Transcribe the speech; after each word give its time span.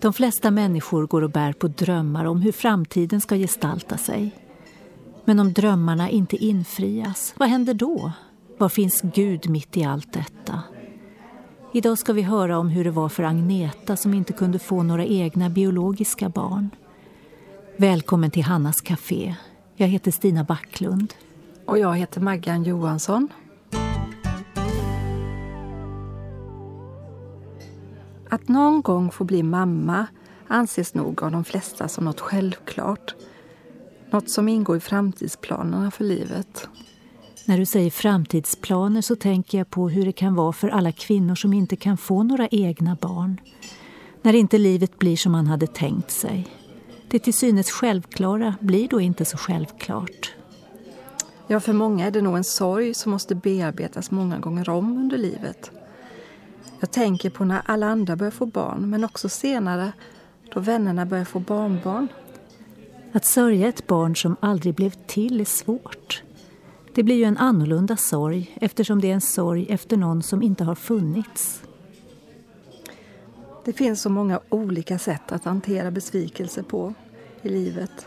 De 0.00 0.12
flesta 0.12 0.50
människor 0.50 1.06
går 1.06 1.22
och 1.22 1.30
bär 1.30 1.52
på 1.52 1.68
drömmar 1.68 2.24
om 2.24 2.42
hur 2.42 2.52
framtiden 2.52 3.20
ska 3.20 3.36
gestalta 3.36 3.96
sig. 3.96 4.30
Men 5.24 5.38
om 5.38 5.52
drömmarna 5.52 6.10
inte 6.10 6.36
infrias, 6.36 7.34
vad 7.36 7.48
händer 7.48 7.74
då? 7.74 8.12
Var 8.58 8.68
finns 8.68 9.00
Gud 9.02 9.48
mitt 9.50 9.76
i 9.76 9.84
allt 9.84 10.12
detta? 10.12 10.62
Idag 11.72 11.98
ska 11.98 12.12
vi 12.12 12.22
höra 12.22 12.58
om 12.58 12.68
hur 12.68 12.84
det 12.84 12.90
var 12.90 13.08
för 13.08 13.22
Agneta 13.22 13.96
som 13.96 14.14
inte 14.14 14.32
kunde 14.32 14.58
få 14.58 14.82
några 14.82 15.04
egna 15.04 15.50
biologiska 15.50 16.28
barn. 16.28 16.70
Välkommen 17.76 18.30
till 18.30 18.44
Hannas 18.44 18.80
Café. 18.80 19.34
Jag 19.76 19.88
heter 19.88 20.10
Stina 20.10 20.44
Backlund. 20.44 21.14
Och 21.66 21.78
jag 21.78 21.96
heter 21.96 22.20
Maggan 22.20 22.62
Johansson. 22.62 23.28
Att 28.30 28.48
någon 28.48 28.82
gång 28.82 29.10
få 29.10 29.24
bli 29.24 29.42
mamma 29.42 30.06
anses 30.48 30.94
nog 30.94 31.22
av 31.22 31.30
de 31.32 31.44
flesta 31.44 31.88
som 31.88 32.04
något 32.04 32.20
självklart. 32.20 33.14
Något 34.10 34.30
som 34.30 34.48
ingår 34.48 34.76
i 34.76 34.80
framtidsplanerna 34.80 35.90
för 35.90 36.04
livet. 36.04 36.68
När 37.46 37.58
du 37.58 37.66
säger 37.66 37.90
framtidsplaner 37.90 39.00
så 39.00 39.16
tänker 39.16 39.58
jag 39.58 39.70
på 39.70 39.88
hur 39.88 40.04
det 40.04 40.12
kan 40.12 40.34
vara 40.34 40.52
för 40.52 40.68
alla 40.68 40.92
kvinnor 40.92 41.34
som 41.34 41.52
inte 41.52 41.76
kan 41.76 41.96
få 41.96 42.22
några 42.22 42.48
egna 42.48 42.96
barn. 43.00 43.40
När 44.22 44.32
inte 44.34 44.58
livet 44.58 44.98
blir 44.98 45.16
som 45.16 45.32
man 45.32 45.46
hade 45.46 45.66
tänkt 45.66 46.10
sig. 46.10 46.48
Det 47.08 47.18
till 47.18 47.34
synes 47.34 47.70
självklara 47.70 48.54
blir 48.60 48.88
då 48.88 49.00
inte 49.00 49.24
så 49.24 49.36
självklart. 49.36 50.34
Ja, 51.46 51.60
för 51.60 51.72
många 51.72 52.06
är 52.06 52.10
det 52.10 52.22
nog 52.22 52.36
en 52.36 52.44
sorg 52.44 52.94
som 52.94 53.12
måste 53.12 53.34
bearbetas 53.34 54.10
många 54.10 54.38
gånger 54.38 54.68
om 54.68 54.98
under 54.98 55.18
livet. 55.18 55.70
Jag 56.80 56.90
tänker 56.90 57.30
på 57.30 57.44
när 57.44 57.62
alla 57.66 57.86
andra 57.86 58.16
börjar 58.16 58.30
få 58.30 58.46
barn, 58.46 58.90
men 58.90 59.04
också 59.04 59.28
senare 59.28 59.92
då 60.54 60.60
vännerna 60.60 61.06
börjar 61.06 61.24
få 61.24 61.40
barnbarn. 61.40 62.08
Att 63.12 63.24
sörja 63.24 63.68
ett 63.68 63.86
barn 63.86 64.16
som 64.16 64.36
aldrig 64.40 64.74
blev 64.74 64.90
till 64.90 65.40
är 65.40 65.44
svårt. 65.44 66.22
Det 66.94 67.02
blir 67.02 67.16
ju 67.16 67.24
en 67.24 67.36
annorlunda 67.36 67.96
sorg 67.96 68.56
eftersom 68.60 69.00
det 69.00 69.10
är 69.10 69.14
en 69.14 69.20
sorg 69.20 69.66
efter 69.68 69.96
någon 69.96 70.22
som 70.22 70.42
inte 70.42 70.64
har 70.64 70.74
funnits. 70.74 71.62
Det 73.64 73.72
finns 73.72 74.02
så 74.02 74.10
många 74.10 74.40
olika 74.48 74.98
sätt 74.98 75.32
att 75.32 75.44
hantera 75.44 75.90
besvikelse 75.90 76.62
på 76.62 76.94
i 77.42 77.48
livet. 77.48 78.06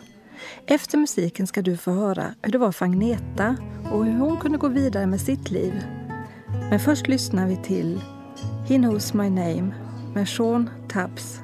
Efter 0.66 0.98
musiken 0.98 1.48
ska 1.48 1.62
du 1.62 1.78
få 1.78 1.92
höra 1.92 2.26
hur 2.42 2.52
det 2.52 2.58
var 2.58 2.72
för 2.72 2.86
Agneta 2.86 3.56
och 3.92 4.06
hur 4.06 4.18
hon 4.18 4.38
kunde 4.38 4.58
gå 4.58 4.68
vidare 4.68 5.08
med 5.08 5.22
sitt 5.22 5.52
liv. 5.52 5.74
Men 6.70 6.80
först 6.80 7.08
lyssnar 7.08 7.48
vi 7.48 7.58
till 7.58 8.02
He 8.66 8.78
knows 8.78 9.14
my 9.14 9.30
name 9.30 9.74
med 10.14 10.28
Tubbs. 10.88 11.44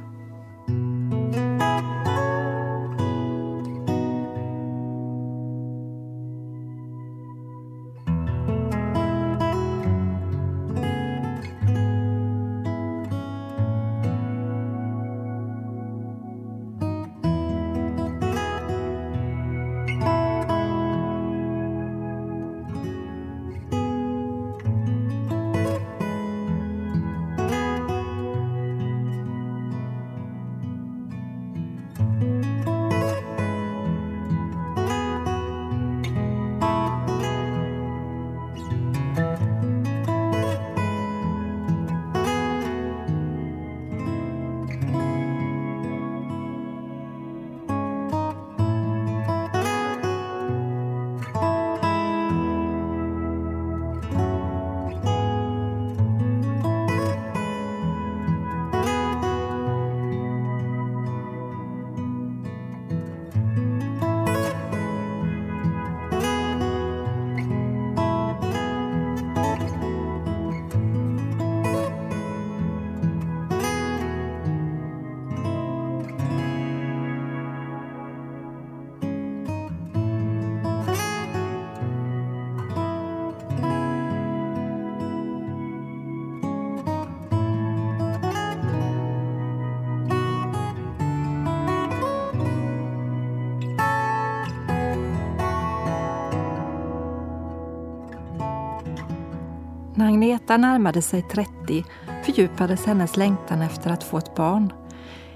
När 100.00 100.08
Agneta 100.08 100.58
närmade 100.58 101.02
sig 101.02 101.22
30 101.22 101.86
fördjupades 102.26 102.86
hennes 102.86 103.18
längtan 103.18 103.62
efter 103.62 103.90
att 103.90 104.04
få 104.04 104.18
ett 104.18 104.36
barn. 104.36 104.74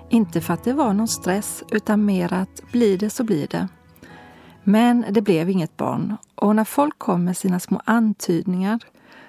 Inte 0.10 0.42
för 0.42 0.54
att 0.54 0.64
det 0.64 0.74
var 0.74 0.94
någon 0.94 1.08
stress, 1.08 1.64
utan 1.72 2.06
mer 2.06 2.34
att 2.34 2.72
blir 2.72 2.98
det 2.98 3.10
så 3.10 3.24
blir 3.24 3.48
det. 3.48 3.68
Men 4.64 5.06
det 5.10 5.22
blev 5.22 5.50
inget 5.50 5.78
barn 5.78 6.18
och 6.36 6.56
när 6.56 6.64
folk 6.64 7.00
kom 7.00 7.26
med 7.26 7.38
sina 7.38 7.60
små 7.60 7.82
antydningar 7.86 8.80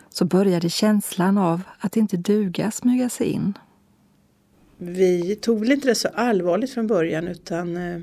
så 0.09 0.25
började 0.25 0.71
känslan 0.71 1.39
av 1.39 1.63
att 1.79 1.97
inte 1.97 2.17
duga 2.17 2.71
smyga 2.71 3.09
sig 3.09 3.27
in. 3.27 3.59
Vi 4.79 5.37
tog 5.37 5.61
väl 5.61 5.73
inte 5.73 5.89
det 5.89 5.95
så 5.95 6.09
allvarligt 6.09 6.75
från 6.75 6.87
början 6.87 7.29
utan 7.29 7.77
eh, 7.77 8.01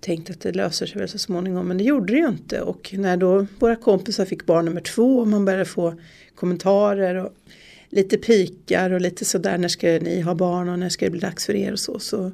tänkt 0.00 0.26
tänkte 0.26 0.32
att 0.32 0.40
det 0.40 0.58
löser 0.58 0.86
sig 0.86 0.98
väl 0.98 1.08
så 1.08 1.18
småningom 1.18 1.68
men 1.68 1.78
det 1.78 1.84
gjorde 1.84 2.12
det 2.12 2.18
ju 2.18 2.28
inte 2.28 2.60
och 2.60 2.94
när 2.98 3.16
då 3.16 3.46
våra 3.58 3.76
kompisar 3.76 4.24
fick 4.24 4.46
barn 4.46 4.64
nummer 4.64 4.80
två 4.80 5.18
och 5.18 5.28
man 5.28 5.44
började 5.44 5.64
få 5.64 5.94
kommentarer 6.34 7.14
och 7.14 7.32
lite 7.88 8.18
pikar 8.18 8.90
och 8.90 9.00
lite 9.00 9.24
sådär 9.24 9.58
när 9.58 9.68
ska 9.68 9.86
ni 9.86 10.20
ha 10.20 10.34
barn 10.34 10.68
och 10.68 10.78
när 10.78 10.88
ska 10.88 11.06
det 11.06 11.10
bli 11.10 11.20
dags 11.20 11.46
för 11.46 11.54
er 11.54 11.72
och 11.72 11.80
så 11.80 11.98
så, 11.98 12.32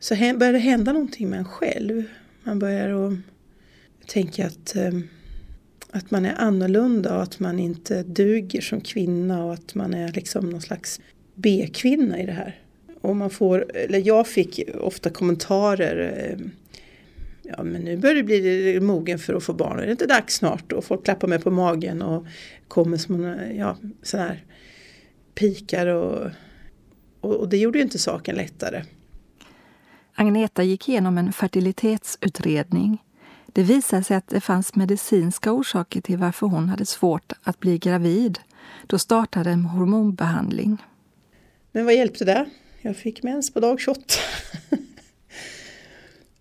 så 0.00 0.14
började 0.14 0.52
det 0.52 0.58
hända 0.58 0.92
någonting 0.92 1.30
med 1.30 1.38
en 1.38 1.44
själv. 1.44 2.04
Man 2.42 2.58
börjar 2.58 3.18
tänka 4.06 4.46
att, 4.46 4.76
eh, 4.76 4.92
att 5.90 6.10
man 6.10 6.24
är 6.24 6.34
annorlunda 6.38 7.16
och 7.16 7.22
att 7.22 7.40
man 7.40 7.58
inte 7.58 8.02
duger 8.02 8.60
som 8.60 8.80
kvinna 8.80 9.44
och 9.44 9.52
att 9.52 9.74
man 9.74 9.94
är 9.94 10.12
liksom 10.12 10.50
någon 10.50 10.62
slags 10.62 11.00
B-kvinna 11.34 12.20
i 12.20 12.26
det 12.26 12.32
här. 12.32 12.58
Och 13.00 13.16
man 13.16 13.30
får, 13.30 13.76
eller 13.76 14.06
jag 14.06 14.28
fick 14.28 14.60
ofta 14.80 15.10
kommentarer. 15.10 16.28
Eh, 16.30 16.46
ja 17.42 17.62
men 17.62 17.82
nu 17.82 17.96
börjar 17.96 18.14
det 18.14 18.22
bli 18.22 18.78
mogen 18.80 19.18
för 19.18 19.34
att 19.34 19.42
få 19.42 19.52
barn. 19.52 19.78
Är 19.78 19.86
det 19.86 19.92
inte 19.92 20.06
dags 20.06 20.34
snart? 20.34 20.72
Och 20.72 20.84
folk 20.84 21.04
klappar 21.04 21.28
mig 21.28 21.40
på 21.40 21.50
magen 21.50 22.02
och 22.02 22.26
kommer 22.68 22.96
som 22.96 23.36
ja, 23.54 23.76
sån 24.02 24.20
här 24.20 24.44
pikar 25.34 25.86
och, 25.86 26.30
och, 27.20 27.34
och 27.34 27.48
det 27.48 27.56
gjorde 27.56 27.78
ju 27.78 27.84
inte 27.84 27.98
saken 27.98 28.36
lättare. 28.36 28.82
Agneta 30.14 30.62
gick 30.62 30.88
igenom 30.88 31.18
en 31.18 31.32
fertilitetsutredning. 31.32 33.02
Det 33.46 33.62
visade 33.62 34.04
sig 34.04 34.16
att 34.16 34.28
det 34.28 34.40
fanns 34.40 34.74
medicinska 34.74 35.52
orsaker 35.52 36.00
till 36.00 36.18
varför 36.18 36.46
hon 36.46 36.68
hade 36.68 36.86
svårt 36.86 37.32
att 37.42 37.60
bli 37.60 37.78
gravid. 37.78 38.38
Då 38.86 38.98
startade 38.98 39.50
en 39.50 39.64
hormonbehandling. 39.64 40.82
Men 41.72 41.84
vad 41.84 41.94
hjälpte 41.94 42.24
det? 42.24 42.46
Jag 42.88 42.96
fick 42.96 43.22
mens 43.22 43.50
på 43.52 43.60
dag 43.60 43.80
28. 43.80 44.02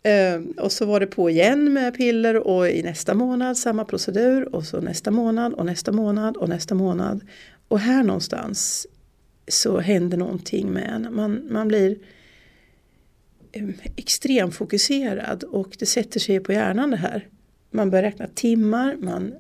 Ehm, 0.04 0.52
och 0.52 0.72
så 0.72 0.86
var 0.86 1.00
det 1.00 1.08
på 1.08 1.30
igen 1.30 1.74
med 1.74 1.98
piller 1.98 2.48
och 2.48 2.70
i 2.70 2.84
nästa 2.84 3.14
månad 3.14 3.58
samma 3.58 3.86
procedur 3.86 4.56
och 4.56 4.64
så 4.66 4.82
nästa 4.82 5.12
månad 5.12 5.54
och 5.54 5.66
nästa 5.66 5.92
månad 5.92 6.38
och 6.38 6.50
nästa 6.50 6.76
månad. 6.76 7.22
Och 7.68 7.80
här 7.80 8.04
någonstans 8.04 8.88
så 9.48 9.80
händer 9.80 10.18
någonting 10.18 10.72
med 10.72 10.90
en. 10.90 11.16
Man, 11.16 11.48
man 11.52 11.68
blir 11.68 11.98
ehm, 13.52 13.74
extremt 13.96 14.56
fokuserad 14.56 15.44
och 15.44 15.76
det 15.80 15.86
sätter 15.86 16.20
sig 16.20 16.40
på 16.40 16.54
hjärnan 16.54 16.92
det 16.92 16.98
här. 16.98 17.28
Man 17.72 17.90
börjar 17.90 18.04
räkna 18.04 18.28
timmar, 18.28 18.96
man, 19.00 19.34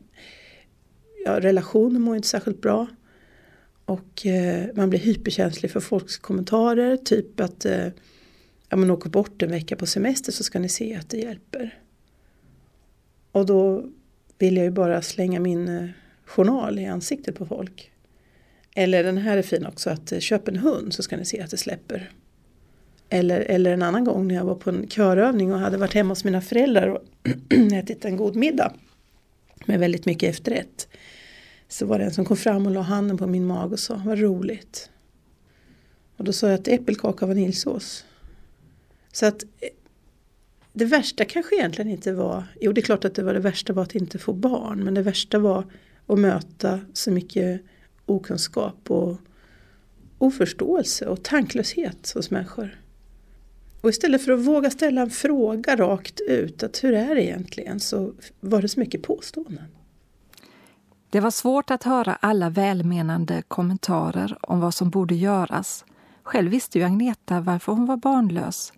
ja, 1.26 1.40
relationer 1.40 2.00
mår 2.00 2.16
inte 2.16 2.28
särskilt 2.28 2.62
bra. 2.62 2.88
Och 3.88 4.26
eh, 4.26 4.66
man 4.76 4.90
blir 4.90 5.00
hyperkänslig 5.00 5.72
för 5.72 5.80
folks 5.80 6.18
kommentarer. 6.18 6.98
Typ 6.98 7.40
att 7.40 7.66
eh, 7.66 7.88
ja, 8.70 8.78
man 8.78 8.92
åker 8.92 9.10
bort 9.10 9.42
en 9.42 9.52
vecka 9.52 9.76
på 9.76 9.86
semester 9.86 10.32
så 10.32 10.44
ska 10.44 10.60
ni 10.60 10.70
se 10.70 10.96
att 10.96 11.10
det 11.10 11.18
hjälper. 11.18 11.80
Och 13.32 13.46
då 13.46 13.86
vill 14.38 14.58
jag 14.58 14.64
ju 14.64 14.72
bara 14.72 15.02
slänga 15.02 15.40
min 15.40 15.68
eh, 15.68 15.90
journal 16.26 16.80
i 16.80 16.86
ansiktet 16.86 17.36
på 17.36 17.46
folk. 17.46 17.92
Eller 18.76 19.04
den 19.04 19.18
här 19.18 19.38
är 19.38 19.42
fin 19.42 19.66
också, 19.66 19.90
att 19.90 20.12
eh, 20.12 20.20
köp 20.20 20.48
en 20.48 20.58
hund 20.58 20.94
så 20.94 21.04
ska 21.04 21.18
ni 21.18 21.26
se 21.26 21.42
att 21.42 21.52
det 21.52 21.58
släpper. 21.58 22.12
Eller, 23.10 23.40
eller 23.40 23.74
en 23.74 23.82
annan 23.82 24.04
gång 24.04 24.28
när 24.28 24.36
jag 24.36 24.46
var 24.46 24.56
på 24.56 24.70
en 24.70 24.88
körövning 24.88 25.54
och 25.54 25.60
hade 25.60 25.78
varit 25.78 25.94
hemma 25.94 26.12
hos 26.12 26.24
mina 26.24 26.42
föräldrar 26.42 26.88
och 26.88 27.04
ätit 27.74 28.06
en 28.06 28.18
god 28.18 28.36
middag. 28.36 28.74
Med 29.66 29.80
väldigt 29.80 30.06
mycket 30.06 30.30
efterrätt. 30.30 30.88
Så 31.68 31.86
var 31.86 32.00
det 32.00 32.06
en 32.06 32.14
som 32.14 32.26
kom 32.26 32.38
fram 32.38 32.66
och 32.66 32.72
la 32.72 32.82
handen 32.82 33.18
på 33.18 33.28
min 33.28 33.46
mage 33.46 33.74
och 33.74 33.80
sa, 33.80 34.02
vad 34.06 34.20
roligt. 34.20 34.90
Och 36.18 36.24
då 36.24 36.34
sa 36.34 36.48
jag 36.48 36.60
att 36.60 36.68
äppelkaka 36.68 37.26
och 37.26 37.30
vaniljsås. 37.30 38.06
Så 39.12 39.26
att 39.26 39.44
eh, 39.44 39.70
det 40.74 40.86
värsta 40.86 41.26
kanske 41.26 41.56
egentligen 41.56 41.92
inte 41.92 42.14
var, 42.14 42.44
jo 42.62 42.72
det 42.72 42.82
är 42.82 42.84
klart 42.84 43.06
att 43.06 43.16
det 43.16 43.24
var 43.24 43.34
det 43.34 43.40
värsta 43.40 43.74
var 43.74 43.84
att 43.84 43.96
inte 43.96 44.20
få 44.20 44.34
barn. 44.34 44.84
Men 44.84 44.94
det 44.94 45.02
värsta 45.02 45.40
var 45.40 45.66
att 46.06 46.20
möta 46.20 46.80
så 46.94 47.12
mycket 47.12 47.62
okunskap 48.06 48.92
och 48.92 49.18
oförståelse 50.18 51.06
och 51.06 51.24
tanklöshet 51.24 52.12
hos 52.16 52.32
människor. 52.32 52.82
Och 53.82 53.90
istället 53.90 54.26
för 54.26 54.32
att 54.32 54.40
våga 54.40 54.70
ställa 54.70 55.02
en 55.02 55.10
fråga 55.10 55.76
rakt 55.76 56.20
ut, 56.20 56.64
att 56.64 56.84
hur 56.84 56.94
är 56.94 57.16
det 57.16 57.24
egentligen, 57.24 57.80
så 57.80 58.14
var 58.40 58.62
det 58.62 58.68
så 58.68 58.80
mycket 58.80 59.02
påståenden. 59.02 59.66
Det 61.18 61.22
var 61.22 61.32
svårt 61.32 61.72
att 61.72 61.84
höra 61.84 62.16
alla 62.16 62.50
välmenande 62.50 63.44
kommentarer 63.48 64.38
om 64.42 64.60
vad 64.60 64.74
som 64.74 64.90
borde 64.90 65.16
göras. 65.16 65.86
Själv 66.24 66.52
visste 66.52 66.80
ju 66.80 66.86
Agneta 66.86 67.42
varför 67.42 67.72
hon 67.72 67.86
var 67.86 67.98
barnlös, 67.98 68.74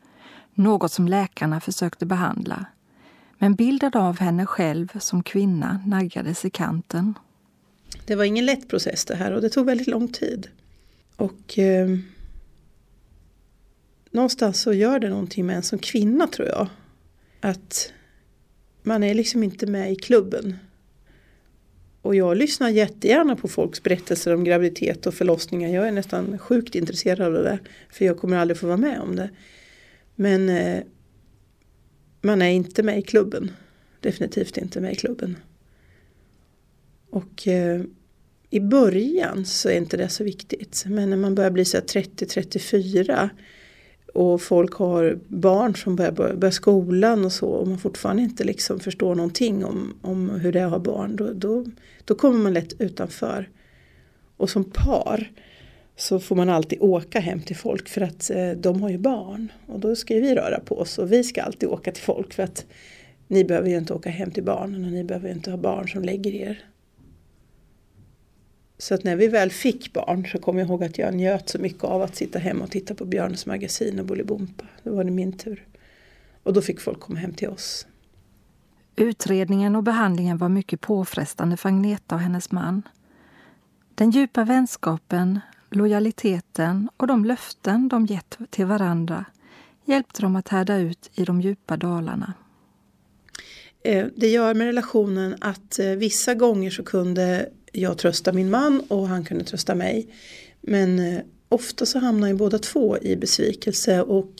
något 0.53 0.91
som 0.91 1.07
läkarna 1.07 1.59
försökte 1.59 2.05
behandla. 2.05 2.65
Men 3.37 3.55
bilden 3.55 3.93
av 3.93 4.19
henne 4.19 4.45
själv 4.45 4.99
som 4.99 5.23
kvinna 5.23 5.83
naggades 5.85 6.45
i 6.45 6.49
kanten. 6.49 7.13
Det 8.05 8.15
var 8.15 8.23
ingen 8.23 8.45
lätt 8.45 8.69
process 8.69 9.05
det 9.05 9.15
här 9.15 9.31
och 9.31 9.41
det 9.41 9.49
tog 9.49 9.65
väldigt 9.65 9.87
lång 9.87 10.07
tid. 10.07 10.47
Och 11.15 11.59
eh, 11.59 11.97
någonstans 14.11 14.61
så 14.61 14.73
gör 14.73 14.99
det 14.99 15.09
någonting 15.09 15.45
med 15.45 15.55
en 15.55 15.63
som 15.63 15.79
kvinna 15.79 16.27
tror 16.27 16.47
jag. 16.47 16.67
Att 17.41 17.93
man 18.83 19.03
är 19.03 19.13
liksom 19.13 19.43
inte 19.43 19.67
med 19.67 19.91
i 19.91 19.95
klubben. 19.95 20.55
Och 22.09 22.15
jag 22.15 22.37
lyssnar 22.37 22.69
jättegärna 22.69 23.35
på 23.35 23.47
folks 23.47 23.83
berättelser 23.83 24.33
om 24.33 24.43
graviditet 24.43 25.05
och 25.05 25.13
förlossningar. 25.13 25.69
Jag 25.69 25.87
är 25.87 25.91
nästan 25.91 26.37
sjukt 26.37 26.75
intresserad 26.75 27.35
av 27.35 27.43
det. 27.43 27.59
För 27.89 28.05
jag 28.05 28.17
kommer 28.17 28.37
aldrig 28.37 28.57
få 28.57 28.67
vara 28.67 28.77
med 28.77 28.99
om 28.99 29.15
det. 29.15 29.29
Men 30.15 30.49
eh, 30.49 30.83
man 32.21 32.41
är 32.41 32.49
inte 32.49 32.83
med 32.83 32.99
i 32.99 33.01
klubben. 33.01 33.51
Definitivt 33.99 34.57
inte 34.57 34.81
med 34.81 34.93
i 34.93 34.95
klubben. 34.95 35.37
Och 37.09 37.47
eh, 37.47 37.81
i 38.49 38.59
början 38.59 39.45
så 39.45 39.69
är 39.69 39.77
inte 39.77 39.97
det 39.97 40.09
så 40.09 40.23
viktigt. 40.23 40.83
Men 40.87 41.09
när 41.09 41.17
man 41.17 41.35
börjar 41.35 41.51
bli 41.51 41.63
30-34 41.63 43.29
och 44.13 44.41
folk 44.41 44.73
har 44.73 45.19
barn 45.27 45.75
som 45.75 45.95
börjar, 45.95 46.11
börjar 46.11 46.51
skolan 46.51 47.25
och 47.25 47.31
så 47.31 47.47
och 47.47 47.67
man 47.67 47.77
fortfarande 47.77 48.21
inte 48.21 48.43
liksom 48.43 48.79
förstår 48.79 49.15
någonting 49.15 49.65
om, 49.65 49.93
om 50.01 50.29
hur 50.29 50.51
det 50.51 50.59
är 50.59 50.65
att 50.65 50.71
ha 50.71 50.79
barn. 50.79 51.15
Då, 51.15 51.33
då, 51.33 51.65
då 52.05 52.15
kommer 52.15 52.39
man 52.39 52.53
lätt 52.53 52.81
utanför. 52.81 53.49
Och 54.37 54.49
som 54.49 54.63
par 54.63 55.31
så 55.95 56.19
får 56.19 56.35
man 56.35 56.49
alltid 56.49 56.81
åka 56.81 57.19
hem 57.19 57.41
till 57.41 57.55
folk 57.55 57.89
för 57.89 58.01
att 58.01 58.29
eh, 58.29 58.51
de 58.51 58.81
har 58.81 58.89
ju 58.89 58.97
barn. 58.97 59.51
Och 59.67 59.79
då 59.79 59.95
ska 59.95 60.13
ju 60.13 60.21
vi 60.21 60.35
röra 60.35 60.59
på 60.59 60.79
oss 60.79 60.97
och 60.97 61.11
vi 61.11 61.23
ska 61.23 61.41
alltid 61.41 61.69
åka 61.69 61.91
till 61.91 62.03
folk 62.03 62.33
för 62.33 62.43
att 62.43 62.65
ni 63.27 63.45
behöver 63.45 63.69
ju 63.69 63.77
inte 63.77 63.93
åka 63.93 64.09
hem 64.09 64.31
till 64.31 64.43
barnen 64.43 64.85
och 64.85 64.91
ni 64.91 65.03
behöver 65.03 65.27
ju 65.27 65.33
inte 65.33 65.51
ha 65.51 65.57
barn 65.57 65.87
som 65.89 66.03
lägger 66.03 66.35
er. 66.35 66.63
Så 68.81 68.93
att 68.93 69.03
när 69.03 69.15
vi 69.15 69.27
väl 69.27 69.51
fick 69.51 69.93
barn 69.93 70.27
så 70.31 70.39
kommer 70.39 70.59
jag 70.59 70.69
ihåg 70.69 70.83
att 70.83 70.97
jag 70.97 71.15
njöt 71.15 71.49
så 71.49 71.59
mycket 71.59 71.83
av 71.83 72.01
att 72.01 72.15
sitta 72.15 72.39
hemma 72.39 72.63
och 72.63 72.71
titta 72.71 72.95
på 72.95 73.05
Björnes 73.05 73.45
magasin 73.45 73.99
och 73.99 74.05
Bolibompa. 74.05 74.65
Då 74.83 74.95
var 74.95 75.03
det 75.03 75.11
min 75.11 75.37
tur. 75.37 75.65
Och 76.43 76.53
då 76.53 76.61
fick 76.61 76.79
folk 76.79 76.99
komma 76.99 77.19
hem 77.19 77.33
till 77.33 77.47
oss. 77.47 77.87
Utredningen 78.95 79.75
och 79.75 79.83
behandlingen 79.83 80.37
var 80.37 80.49
mycket 80.49 80.81
påfrestande 80.81 81.57
för 81.57 81.69
Agneta 81.69 82.15
och 82.15 82.21
hennes 82.21 82.51
man. 82.51 82.81
Den 83.95 84.11
djupa 84.11 84.43
vänskapen, 84.43 85.39
lojaliteten 85.69 86.89
och 86.97 87.07
de 87.07 87.25
löften 87.25 87.89
de 87.89 88.05
gett 88.05 88.37
till 88.49 88.65
varandra 88.65 89.25
hjälpte 89.85 90.21
dem 90.21 90.35
att 90.35 90.47
härda 90.47 90.77
ut 90.77 91.09
i 91.13 91.23
de 91.25 91.41
djupa 91.41 91.77
dalarna. 91.77 92.33
Eh, 93.83 94.07
det 94.15 94.27
gör 94.27 94.53
med 94.53 94.67
relationen 94.67 95.35
att 95.41 95.79
eh, 95.79 95.85
vissa 95.85 96.33
gånger 96.33 96.71
så 96.71 96.83
kunde 96.83 97.49
jag 97.71 97.97
trösta 97.97 98.33
min 98.33 98.49
man 98.49 98.79
och 98.87 99.07
han 99.07 99.25
kunde 99.25 99.43
trösta 99.43 99.75
mig. 99.75 100.07
Men 100.61 100.99
eh, 100.99 101.21
ofta 101.49 101.85
så 101.85 101.99
hamnar 101.99 102.27
ju 102.27 102.33
båda 102.33 102.59
två 102.59 102.97
i 102.97 103.15
besvikelse 103.15 104.01
och 104.01 104.33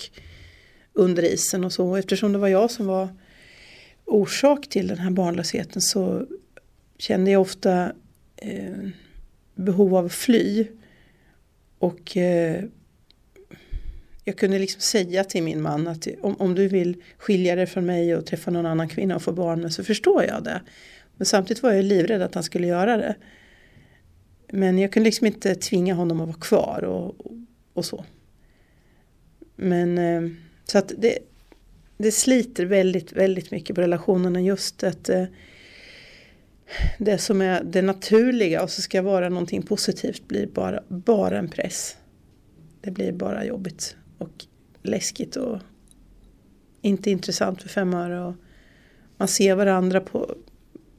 under 0.94 1.24
isen 1.24 1.64
och 1.64 1.74
så. 1.74 1.96
Eftersom 1.96 2.34
det 2.34 2.40
var 2.40 2.48
jag 2.48 2.72
som 2.72 2.86
var 2.86 3.10
orsak 4.06 4.70
till 4.70 4.88
den 4.88 4.98
här 4.98 5.12
barnlösheten 5.12 5.82
så 5.82 6.26
kände 6.98 7.32
jag 7.32 7.42
ofta 7.42 7.92
eh, 8.38 8.90
behov 9.56 9.96
av 9.96 10.06
att 10.06 10.14
fly. 10.14 10.68
Och 11.80 12.18
eh, 12.18 12.64
jag 14.24 14.38
kunde 14.38 14.60
liksom 14.60 14.82
säga 14.82 15.24
till 15.24 15.44
min 15.44 15.62
man 15.62 15.88
att 15.88 16.08
om, 16.22 16.36
om 16.36 16.56
du 16.56 16.68
vill 16.68 17.04
skilja 17.18 17.56
dig 17.56 17.66
från 17.66 17.86
mig 17.86 18.16
och 18.16 18.26
träffa 18.26 18.52
någon 18.52 18.66
annan 18.66 18.90
kvinna 18.90 19.16
och 19.16 19.22
få 19.22 19.32
barn 19.32 19.62
med 19.62 19.74
så 19.74 19.84
förstår 19.84 20.24
jag 20.24 20.44
det. 20.44 20.62
Men 21.20 21.26
samtidigt 21.26 21.64
var 21.64 21.72
jag 21.72 21.86
livrädd 21.86 22.22
att 22.22 22.36
han 22.36 22.44
skulle 22.44 22.68
göra 22.68 22.98
det. 22.98 23.16
Men 24.52 24.80
jag 24.80 24.94
kunde 24.94 25.08
liksom 25.08 25.28
inte 25.28 25.56
tvinga 25.56 25.94
honom 25.94 26.22
att 26.22 26.28
vara 26.28 26.38
kvar 26.38 26.84
och, 26.84 27.16
och 27.74 27.86
så. 27.86 28.06
Men 29.56 29.98
eh, 29.98 30.32
så 30.66 30.78
att 30.78 30.92
det, 30.98 31.20
det 31.98 32.12
sliter 32.12 32.66
väldigt, 32.66 33.12
väldigt 33.12 33.52
mycket 33.52 33.76
på 33.76 33.82
relationerna 33.82 34.42
just 34.42 34.84
att 34.84 35.10
eh, 35.10 35.26
det 36.98 37.18
som 37.18 37.42
är 37.42 37.64
det 37.64 37.82
naturliga 37.82 38.64
och 38.64 38.70
så 38.70 38.82
ska 38.82 39.02
vara 39.02 39.30
någonting 39.30 39.62
positivt 39.62 40.28
blir 40.28 40.48
bara, 40.48 40.84
bara 40.88 41.40
en 41.40 41.50
press. 41.50 41.98
Det 42.82 42.92
blir 42.92 43.12
bara 43.12 43.46
jobbigt 43.46 43.96
och 44.18 44.46
läskigt 44.82 45.36
och 45.36 45.60
inte 46.82 47.12
intressant 47.12 47.62
för 47.62 47.70
fem 47.70 47.94
öre. 47.94 48.22
Och 48.22 48.36
man 49.18 49.28
ser 49.28 49.56
varandra 49.56 50.02
på, 50.02 50.36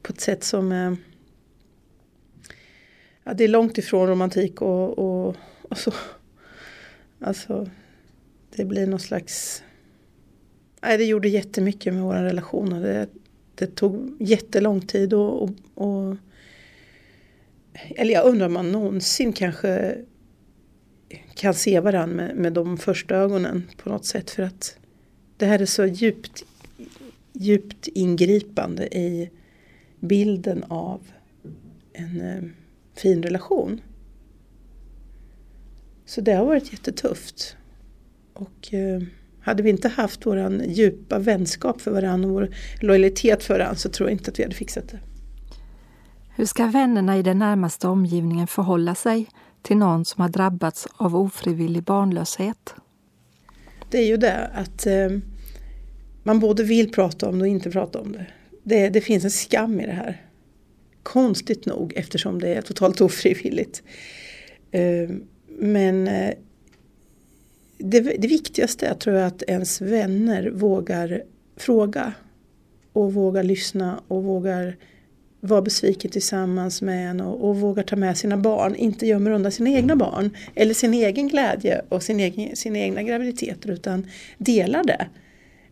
på 0.03 0.13
ett 0.13 0.21
sätt 0.21 0.45
som 0.45 0.73
är, 0.73 0.97
ja, 3.25 3.35
det 3.35 3.45
är 3.45 3.49
långt 3.49 3.79
ifrån 3.79 4.09
romantik 4.09 4.63
och, 4.63 4.99
och, 4.99 5.37
och 5.63 5.79
så. 5.79 5.93
Alltså, 7.21 7.71
det 8.57 8.65
blir 8.65 8.87
någon 8.87 9.01
slags... 9.01 9.63
Nej, 10.83 10.99
det 10.99 11.05
gjorde 11.05 11.29
jättemycket 11.29 11.95
med 11.95 12.03
vår 12.03 12.15
relation. 12.15 12.73
Och 12.73 12.81
det, 12.81 13.09
det 13.55 13.67
tog 13.67 14.17
jättelång 14.21 14.81
tid 14.81 15.13
och, 15.13 15.43
och, 15.43 15.51
och 15.75 16.17
eller 17.73 18.15
jag 18.15 18.27
undrar 18.27 18.47
om 18.47 18.53
man 18.53 18.73
någonsin 18.73 19.33
kanske 19.33 19.97
kan 21.35 21.55
se 21.55 21.81
varandra 21.81 22.17
med, 22.17 22.37
med 22.37 22.53
de 22.53 22.79
första 22.79 23.17
ögonen 23.17 23.71
på 23.77 23.89
något 23.89 24.05
sätt. 24.05 24.31
För 24.31 24.43
att 24.43 24.77
det 25.37 25.47
här 25.47 25.59
är 25.59 25.67
så 25.67 25.87
djupt, 25.87 26.45
djupt 27.33 27.89
ingripande 27.89 28.99
i 28.99 29.31
bilden 30.01 30.65
av 30.69 31.01
en 31.93 32.21
eh, 32.21 32.43
fin 32.95 33.23
relation. 33.23 33.81
Så 36.05 36.21
det 36.21 36.33
har 36.33 36.45
varit 36.45 36.73
jättetufft. 36.73 37.57
Och 38.33 38.75
eh, 38.75 39.03
hade 39.41 39.63
vi 39.63 39.71
inte 39.71 39.89
haft 39.89 40.27
vår 40.27 40.63
djupa 40.63 41.19
vänskap 41.19 41.81
för 41.81 41.91
varandra 41.91 42.29
och 42.29 42.35
vår 42.35 42.55
lojalitet 42.81 43.43
för 43.43 43.55
varandra 43.55 43.77
så 43.77 43.89
tror 43.89 44.09
jag 44.09 44.15
inte 44.15 44.31
att 44.31 44.39
vi 44.39 44.43
hade 44.43 44.55
fixat 44.55 44.89
det. 44.89 44.99
Hur 46.37 46.47
ska 46.47 46.67
vännerna 46.67 47.19
i 47.19 47.23
den 47.23 47.39
närmaste 47.39 47.89
omgivningen 47.89 48.47
förhålla 48.47 48.95
sig 48.95 49.29
till 49.63 49.77
någon 49.77 50.05
som 50.05 50.23
har 50.23 50.29
drabbats 50.29 50.89
av 50.97 51.17
ofrivillig 51.17 51.83
barnlöshet? 51.83 52.75
Det 53.91 53.99
är 53.99 54.07
ju 54.07 54.17
det 54.17 54.51
att 54.55 54.87
eh, 54.87 55.19
man 56.23 56.41
både 56.41 56.65
vill 56.65 56.93
prata 56.93 57.29
om 57.29 57.39
det 57.39 57.43
och 57.43 57.49
inte 57.49 57.71
prata 57.71 58.01
om 58.01 58.13
det 58.13 58.27
det, 58.63 58.89
det 58.89 59.01
finns 59.01 59.25
en 59.25 59.31
skam 59.31 59.81
i 59.81 59.87
det 59.87 59.93
här. 59.93 60.27
Konstigt 61.03 61.67
nog 61.67 61.93
eftersom 61.97 62.41
det 62.41 62.55
är 62.55 62.63
totalt 62.63 63.01
ofrivilligt. 63.01 63.83
Ehm, 64.71 65.23
men 65.49 66.09
eh, 66.09 66.35
det, 67.79 68.01
det 68.01 68.29
viktigaste 68.29 68.87
är, 68.87 68.95
tror 68.95 69.17
jag 69.17 69.27
att 69.27 69.43
ens 69.43 69.81
vänner 69.81 70.51
vågar 70.51 71.23
fråga 71.57 72.13
och 72.93 73.15
vågar 73.15 73.43
lyssna 73.43 74.01
och 74.09 74.25
vågar 74.25 74.77
vara 75.41 75.63
besviken 75.63 76.11
tillsammans 76.11 76.83
med 76.83 77.11
en 77.11 77.21
och, 77.21 77.49
och 77.49 77.57
vågar 77.57 77.83
ta 77.83 77.97
med 77.97 78.17
sina 78.17 78.37
barn, 78.37 78.75
inte 78.75 79.07
gömmer 79.07 79.31
undan 79.31 79.53
sina 79.53 79.71
egna 79.71 79.97
barn 79.97 80.37
eller 80.55 80.75
sin 80.75 80.95
egen 80.95 81.29
glädje 81.29 81.83
och 81.89 82.03
sin 82.03 82.21
egen, 82.21 82.57
sina 82.57 82.79
egna 82.79 83.03
graviditeter 83.03 83.71
utan 83.71 84.07
delar 84.39 84.85
det. 84.85 85.07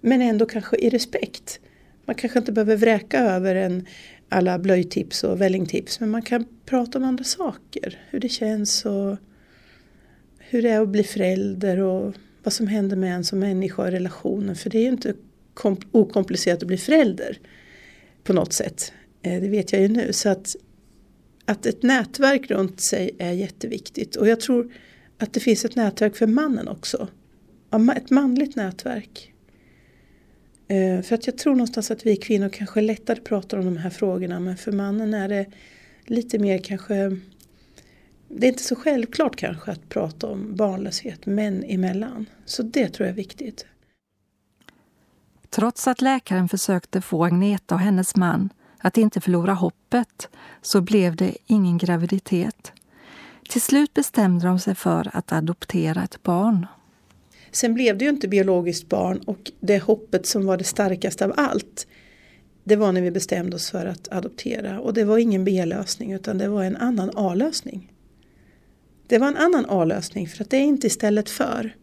Men 0.01 0.23
ändå 0.23 0.47
kanske 0.47 0.77
i 0.77 0.91
respekt. 0.91 1.61
Man 2.09 2.15
kanske 2.15 2.39
inte 2.39 2.53
behöver 2.53 2.77
vräka 2.77 3.21
över 3.21 3.55
en, 3.55 3.87
alla 4.29 4.59
blöjtips 4.59 5.25
och 5.25 5.41
vällingtips 5.41 6.01
men 6.01 6.11
man 6.11 6.23
kan 6.23 6.45
prata 6.65 6.99
om 6.99 7.05
andra 7.05 7.25
saker. 7.25 7.99
Hur 8.11 8.21
det 8.21 8.29
känns 8.29 8.85
och 8.85 9.17
hur 10.39 10.63
det 10.63 10.71
är 10.71 10.81
att 10.81 10.89
bli 10.89 11.05
förälder 11.05 11.79
och 11.79 12.15
vad 12.43 12.53
som 12.53 12.67
händer 12.67 12.97
med 12.97 13.15
en 13.15 13.25
som 13.25 13.39
människa 13.39 13.83
och 13.83 13.91
relationen. 13.91 14.57
För 14.57 14.71
det 14.71 14.79
är 14.79 14.83
ju 14.83 14.89
inte 14.89 15.15
okomplicerat 15.93 16.63
att 16.63 16.69
bli 16.69 16.77
förälder 16.77 17.39
på 18.25 18.33
något 18.33 18.53
sätt. 18.53 18.93
Eh, 19.23 19.41
det 19.41 19.49
vet 19.49 19.73
jag 19.73 19.83
ju 19.83 19.89
nu. 19.89 20.13
Så 20.13 20.29
att, 20.29 20.57
att 21.45 21.67
ett 21.67 21.83
nätverk 21.83 22.51
runt 22.51 22.81
sig 22.81 23.11
är 23.19 23.33
jätteviktigt. 23.33 24.17
Och 24.17 24.29
jag 24.29 24.41
tror 24.41 24.73
att 25.19 25.33
det 25.33 25.41
finns 25.41 25.65
ett 25.65 25.77
nätverk 25.77 26.17
för 26.17 26.27
mannen 26.27 26.69
också. 26.69 27.09
Ett 27.97 28.11
manligt 28.11 28.57
nätverk. 28.57 29.35
Eh, 30.69 31.03
för 31.03 31.15
att 31.15 31.27
jag 31.27 31.39
tror 31.39 31.53
någonstans 31.53 31.91
att 31.91 32.07
vi 32.07 32.17
kvinnor 32.17 32.49
kanske 32.49 32.81
lättare 32.81 33.21
pratar 33.21 33.59
om 33.59 33.65
de 33.65 33.77
här 33.77 33.91
frågorna 33.91 34.41
men 34.41 34.57
för 34.57 34.73
mannen 34.73 35.15
är 35.15 35.29
det 35.29 35.47
lite 36.07 36.39
mer 36.39 36.59
kanske 36.59 37.19
det 38.29 38.47
är 38.47 38.49
inte 38.49 38.63
så 38.63 38.77
självklart 38.77 39.37
kanske 39.37 39.73
att 39.73 39.89
prata 39.89 40.27
om 40.27 40.57
barnlöshet 40.57 41.27
män 41.27 41.65
emellan. 41.65 42.27
Så 42.45 42.63
det 42.63 42.89
tror 42.89 43.07
jag 43.07 43.13
är 43.13 43.17
viktigt. 43.17 43.67
Trots 45.51 45.89
att 45.89 46.01
läkaren 46.01 46.49
försökte 46.49 47.01
få 47.01 47.25
Agneta 47.25 47.75
och 47.75 47.81
hennes 47.81 48.17
man 48.17 48.51
att 48.79 48.99
inte 48.99 49.21
förlora 49.21 49.55
hoppet 49.55 50.29
så 50.63 50.81
blev 50.81 51.17
det 51.17 51.37
ingen 51.47 51.79
graviditet. 51.79 52.73
Till 53.49 53.61
slut 53.61 53.95
bestämde 53.95 54.47
de 54.47 54.59
sig 54.59 54.75
för 54.75 55.11
att 55.13 55.33
adoptera 55.33 56.03
ett 56.03 56.23
barn. 56.23 56.67
Sen 57.53 57.75
blev 57.75 57.99
det 57.99 58.05
ju 58.05 58.11
inte 58.11 58.29
biologiskt 58.29 58.89
barn 58.89 59.19
och 59.19 59.53
det 59.61 59.79
hoppet 59.79 60.27
som 60.27 60.47
var 60.47 60.57
det 60.57 60.65
starkaste 60.65 61.25
av 61.25 61.33
allt 61.37 61.87
det 62.69 62.77
var 62.77 62.93
när 62.93 63.03
vi 63.03 63.11
bestämde 63.11 63.57
oss 63.57 63.71
för 63.71 63.87
att 63.87 64.09
adoptera 64.13 64.81
och 64.81 64.95
det 64.95 65.05
var 65.05 65.19
ingen 65.19 65.45
B-lösning 65.45 66.13
utan 66.13 66.39
det 66.39 66.49
var 66.49 66.65
en 66.65 66.77
annan 66.77 67.11
A-lösning. 67.15 67.93
Det 69.07 69.19
var 69.19 69.29
en 69.29 69.37
annan 69.37 69.67
A-lösning 69.69 70.29
för 70.29 70.45
att 70.45 70.51
det 70.51 70.57
är 70.57 70.63
inte 70.65 70.87
istället 70.87 71.31
för. 71.31 71.77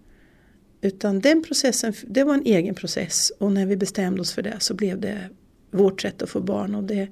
Utan 0.81 1.19
den 1.19 1.43
processen, 1.43 1.93
det 2.07 2.23
var 2.23 2.33
en 2.33 2.45
egen 2.45 2.75
process 2.75 3.31
och 3.39 3.51
när 3.51 3.65
vi 3.65 3.77
bestämde 3.77 4.21
oss 4.21 4.33
för 4.33 4.41
det 4.41 4.55
så 4.59 4.73
blev 4.73 4.99
det 4.99 5.29
vårt 5.71 6.01
sätt 6.01 6.21
att 6.21 6.29
få 6.29 6.39
barn. 6.39 6.75
Och, 6.75 6.83
det, 6.83 7.07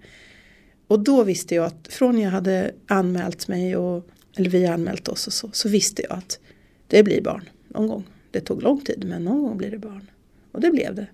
och 0.88 1.00
då 1.00 1.24
visste 1.24 1.56
jag 1.56 1.66
att 1.66 1.88
från 1.90 2.20
jag 2.20 2.32
hade 2.32 2.72
anmält 2.88 3.48
mig 3.48 3.76
och, 3.76 4.08
eller 4.38 4.50
vi 4.50 4.66
anmält 4.66 5.08
oss 5.08 5.28
och 5.28 5.34
så, 5.34 5.50
så 5.54 5.70
visste 5.70 6.02
jag 6.02 6.18
att 6.18 6.40
det 6.88 7.04
blir 7.04 7.22
barn 7.22 7.50
någon 7.68 7.88
gång. 7.88 8.04
Det 8.34 8.42
tog 8.42 8.64
lång 8.64 8.82
tid 8.82 9.06
men 9.08 9.24
någon 9.24 9.44
gång 9.44 9.58
blir 9.58 9.72
det 9.72 9.78
barn. 9.78 10.12
Och 10.52 10.62
det 10.62 10.72
blev 10.72 10.96
det. 10.96 11.08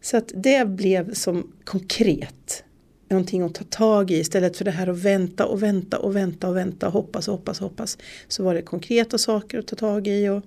Så 0.00 0.16
att 0.16 0.32
det 0.34 0.68
blev 0.68 1.14
som 1.14 1.52
konkret 1.64 2.64
någonting 3.08 3.42
att 3.42 3.54
ta 3.54 3.64
tag 3.64 4.10
i 4.10 4.18
istället 4.18 4.56
för 4.56 4.64
det 4.64 4.70
här 4.70 4.86
att 4.86 4.98
vänta 4.98 5.46
och 5.46 5.62
vänta 5.62 5.98
och 5.98 6.16
vänta 6.16 6.48
och 6.48 6.56
vänta 6.56 6.86
och 6.86 6.92
hoppas 6.92 7.28
och 7.28 7.34
hoppas 7.34 7.60
och 7.60 7.68
hoppas. 7.68 7.98
Så 8.28 8.44
var 8.44 8.54
det 8.54 8.62
konkreta 8.62 9.18
saker 9.18 9.58
att 9.58 9.66
ta 9.66 9.76
tag 9.76 10.08
i 10.08 10.28
och, 10.28 10.42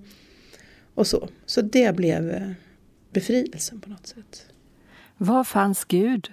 och 0.94 1.06
så. 1.06 1.28
Så 1.46 1.60
det 1.60 1.96
blev 1.96 2.30
eh, 2.30 2.50
befrielsen 3.10 3.80
på 3.80 3.90
något 3.90 4.06
sätt. 4.06 4.46
Var 5.16 5.44
fanns 5.44 5.84
Gud? 5.84 6.32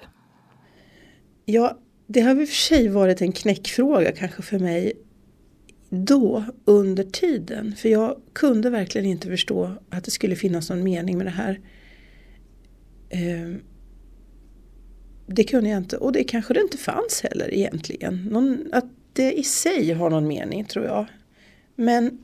Ja, 1.46 1.78
det 2.08 2.22
har 2.22 2.42
i 2.42 2.44
och 2.44 2.50
för 2.50 2.56
sig 2.56 2.88
varit 2.88 3.22
en 3.22 3.32
knäckfråga 3.32 4.12
kanske 4.12 4.42
för 4.42 4.60
mig 4.60 4.94
då 5.94 6.44
under 6.66 7.04
tiden. 7.04 7.76
För 7.76 7.90
jag 7.90 8.22
kunde 8.34 8.70
verkligen 8.70 9.08
inte 9.08 9.28
förstå 9.28 9.72
att 9.90 10.04
det 10.04 10.12
skulle 10.12 10.36
finnas 10.36 10.70
någon 10.70 10.84
mening 10.84 11.18
med 11.18 11.28
det 11.28 11.32
här. 11.32 11.60
Ehm, 13.10 13.62
det 15.28 15.44
kunde 15.44 15.70
jag 15.70 15.78
inte 15.78 15.98
och 15.98 16.12
det 16.12 16.24
kanske 16.24 16.54
det 16.54 16.62
inte 16.62 16.78
fanns 16.78 17.22
heller 17.24 17.54
egentligen. 17.54 18.24
Någon, 18.32 18.70
att 18.72 18.86
det 19.14 19.34
i 19.34 19.44
sig 19.44 19.94
har 19.94 20.10
någon 20.10 20.28
mening 20.28 20.66
tror 20.66 20.86
jag. 20.86 21.06
Men 21.76 22.24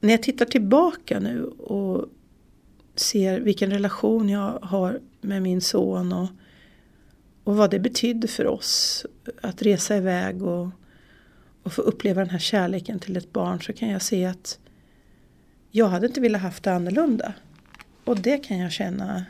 när 0.00 0.10
jag 0.10 0.22
tittar 0.22 0.44
tillbaka 0.44 1.20
nu 1.20 1.44
och 1.44 2.08
ser 2.94 3.40
vilken 3.40 3.70
relation 3.70 4.28
jag 4.28 4.58
har 4.62 5.00
med 5.20 5.42
min 5.42 5.60
son 5.60 6.12
och, 6.12 6.28
och 7.44 7.56
vad 7.56 7.70
det 7.70 7.78
betydde 7.78 8.28
för 8.28 8.46
oss 8.46 9.06
att 9.42 9.62
resa 9.62 9.96
iväg 9.96 10.42
och, 10.42 10.68
och 11.64 11.72
få 11.72 11.82
uppleva 11.82 12.20
den 12.20 12.30
här 12.30 12.38
kärleken 12.38 12.98
till 12.98 13.16
ett 13.16 13.32
barn 13.32 13.60
så 13.60 13.72
kan 13.72 13.88
jag 13.88 14.02
se 14.02 14.24
att 14.24 14.58
jag 15.70 15.88
hade 15.88 16.06
inte 16.06 16.20
velat 16.20 16.42
haft 16.42 16.64
det 16.64 16.74
annorlunda. 16.74 17.34
Och 18.04 18.20
det 18.20 18.38
kan 18.38 18.58
jag 18.58 18.72
känna 18.72 19.24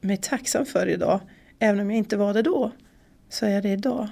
mig 0.00 0.16
tacksam 0.16 0.66
för 0.66 0.86
idag. 0.86 1.20
Även 1.58 1.80
om 1.80 1.90
jag 1.90 1.98
inte 1.98 2.16
var 2.16 2.34
det 2.34 2.42
då 2.42 2.72
så 3.28 3.46
är 3.46 3.50
jag 3.50 3.62
det 3.62 3.72
idag. 3.72 4.08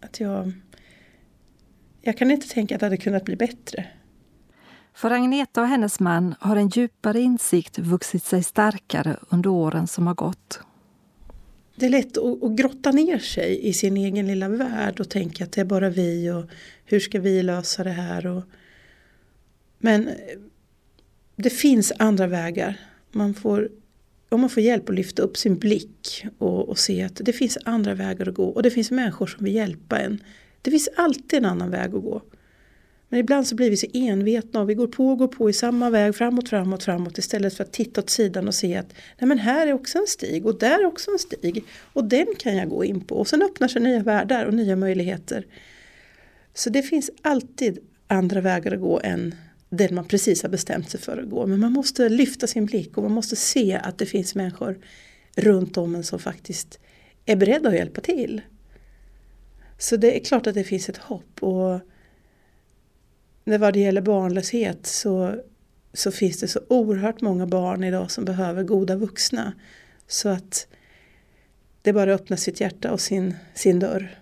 Att 0.00 0.20
jag, 0.20 0.52
jag 2.00 2.18
kan 2.18 2.30
inte 2.30 2.48
tänka 2.48 2.74
att 2.74 2.80
det 2.80 2.86
hade 2.86 2.96
kunnat 2.96 3.24
bli 3.24 3.36
bättre. 3.36 3.86
För 4.94 5.10
Agneta 5.10 5.60
och 5.60 5.68
hennes 5.68 6.00
man 6.00 6.34
har 6.40 6.56
en 6.56 6.68
djupare 6.68 7.20
insikt 7.20 7.78
vuxit 7.78 8.24
sig 8.24 8.42
starkare 8.42 9.16
under 9.28 9.50
åren 9.50 9.86
som 9.86 10.06
har 10.06 10.14
gått. 10.14 10.60
Det 11.82 11.86
är 11.86 11.90
lätt 11.90 12.18
att, 12.18 12.42
att 12.42 12.56
grotta 12.56 12.92
ner 12.92 13.18
sig 13.18 13.68
i 13.68 13.72
sin 13.72 13.96
egen 13.96 14.26
lilla 14.26 14.48
värld 14.48 15.00
och 15.00 15.08
tänka 15.08 15.44
att 15.44 15.52
det 15.52 15.60
är 15.60 15.64
bara 15.64 15.90
vi 15.90 16.30
och 16.30 16.44
hur 16.84 17.00
ska 17.00 17.20
vi 17.20 17.42
lösa 17.42 17.84
det 17.84 17.90
här. 17.90 18.26
Och, 18.26 18.42
men 19.78 20.10
det 21.36 21.50
finns 21.50 21.92
andra 21.98 22.26
vägar. 22.26 22.80
Man 23.10 23.34
får 23.34 23.68
om 24.28 24.40
man 24.40 24.50
får 24.50 24.62
hjälp 24.62 24.88
att 24.88 24.94
lyfta 24.94 25.22
upp 25.22 25.36
sin 25.36 25.58
blick 25.58 26.26
och, 26.38 26.68
och, 26.68 26.78
se 26.78 27.02
att 27.02 27.20
det 27.24 27.32
finns 27.32 27.58
andra 27.64 27.94
vägar 27.94 28.28
att 28.28 28.34
gå 28.34 28.48
och 28.48 28.62
det 28.62 28.70
finns 28.70 28.90
människor 28.90 29.26
som 29.26 29.44
vill 29.44 29.54
hjälpa 29.54 29.98
en. 29.98 30.18
Det 30.62 30.70
finns 30.70 30.88
alltid 30.96 31.38
en 31.38 31.44
annan 31.44 31.70
väg 31.70 31.94
att 31.94 32.02
gå. 32.02 32.22
Men 33.12 33.20
ibland 33.20 33.46
så 33.46 33.54
blir 33.54 33.70
vi 33.70 33.76
så 33.76 33.86
envetna 33.92 34.60
och 34.60 34.70
vi 34.70 34.74
går 34.74 34.86
på 34.86 35.08
och 35.08 35.18
går 35.18 35.28
på 35.28 35.50
i 35.50 35.52
samma 35.52 35.90
väg 35.90 36.14
framåt, 36.14 36.48
framåt, 36.48 36.84
framåt 36.84 37.18
istället 37.18 37.54
för 37.54 37.64
att 37.64 37.72
titta 37.72 38.00
åt 38.00 38.10
sidan 38.10 38.48
och 38.48 38.54
se 38.54 38.76
att 38.76 38.94
nej 39.18 39.28
men 39.28 39.38
här 39.38 39.66
är 39.66 39.72
också 39.72 39.98
en 39.98 40.06
stig 40.06 40.46
och 40.46 40.58
där 40.58 40.80
är 40.80 40.86
också 40.86 41.10
en 41.10 41.18
stig 41.18 41.64
och 41.92 42.04
den 42.04 42.26
kan 42.38 42.56
jag 42.56 42.68
gå 42.68 42.84
in 42.84 43.00
på 43.00 43.16
och 43.16 43.28
sen 43.28 43.42
öppnar 43.42 43.68
sig 43.68 43.82
nya 43.82 44.02
världar 44.02 44.44
och 44.44 44.54
nya 44.54 44.76
möjligheter. 44.76 45.46
Så 46.54 46.70
det 46.70 46.82
finns 46.82 47.10
alltid 47.22 47.78
andra 48.06 48.40
vägar 48.40 48.72
att 48.72 48.80
gå 48.80 49.00
än 49.04 49.34
den 49.70 49.94
man 49.94 50.04
precis 50.04 50.42
har 50.42 50.50
bestämt 50.50 50.90
sig 50.90 51.00
för 51.00 51.18
att 51.18 51.30
gå. 51.30 51.46
Men 51.46 51.60
man 51.60 51.72
måste 51.72 52.08
lyfta 52.08 52.46
sin 52.46 52.66
blick 52.66 52.96
och 52.96 53.02
man 53.02 53.12
måste 53.12 53.36
se 53.36 53.74
att 53.74 53.98
det 53.98 54.06
finns 54.06 54.34
människor 54.34 54.78
runt 55.36 55.76
om 55.76 55.94
en 55.94 56.04
som 56.04 56.18
faktiskt 56.18 56.78
är 57.26 57.36
beredda 57.36 57.68
att 57.68 57.74
hjälpa 57.74 58.00
till. 58.00 58.40
Så 59.78 59.96
det 59.96 60.16
är 60.16 60.24
klart 60.24 60.46
att 60.46 60.54
det 60.54 60.64
finns 60.64 60.88
ett 60.88 60.96
hopp. 60.96 61.42
Och 61.42 61.80
när 63.44 63.58
vad 63.58 63.74
det 63.74 63.80
gäller 63.80 64.00
barnlöshet 64.00 64.86
så, 64.86 65.34
så 65.92 66.10
finns 66.10 66.40
det 66.40 66.48
så 66.48 66.60
oerhört 66.68 67.20
många 67.20 67.46
barn 67.46 67.84
idag 67.84 68.10
som 68.10 68.24
behöver 68.24 68.62
goda 68.62 68.96
vuxna. 68.96 69.52
Så 70.06 70.28
att 70.28 70.66
det 71.82 71.92
bara 71.92 72.14
öppnar 72.14 72.36
sitt 72.36 72.60
hjärta 72.60 72.92
och 72.92 73.00
sin, 73.00 73.34
sin 73.54 73.78
dörr 73.78 74.18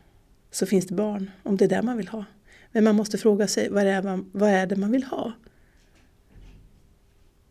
så 0.50 0.66
finns 0.66 0.86
det 0.86 0.94
barn 0.94 1.30
om 1.42 1.56
det 1.56 1.64
är 1.64 1.68
det 1.68 1.82
man 1.82 1.96
vill 1.96 2.08
ha. 2.08 2.24
Men 2.72 2.84
man 2.84 2.96
måste 2.96 3.18
fråga 3.18 3.48
sig 3.48 3.68
vad 3.68 3.86
är, 3.86 4.02
man, 4.02 4.30
vad 4.32 4.50
är 4.50 4.66
det 4.66 4.76
man 4.76 4.92
vill 4.92 5.04
ha? 5.04 5.32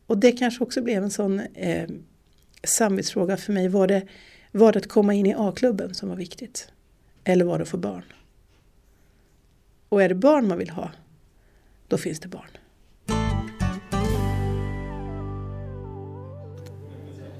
Och 0.06 0.18
det 0.18 0.32
kanske 0.32 0.64
också 0.64 0.82
blev 0.82 1.04
en 1.04 1.12
sån 1.12 1.40
eh, 1.40 1.90
samvetsfråga 2.64 3.38
för 3.38 3.54
mig. 3.54 3.68
Var 3.68 3.88
det, 3.88 4.08
var 4.52 4.74
det 4.74 4.80
att 4.80 4.88
komma 4.88 5.14
in 5.14 5.26
i 5.26 5.36
A-klubben 5.38 5.94
som 5.94 6.10
var 6.10 6.16
viktigt? 6.16 6.72
Eller 7.24 7.46
var 7.46 7.58
det 7.58 7.62
att 7.62 7.70
få 7.70 7.78
barn? 7.78 8.04
Och 9.90 10.04
är 10.04 10.10
det 10.10 10.16
barn 10.16 10.48
man 10.48 10.58
vill 10.58 10.70
ha, 10.70 10.92
då 11.90 11.98
finns 11.98 12.20
det 12.20 12.28
barn. 12.28 12.50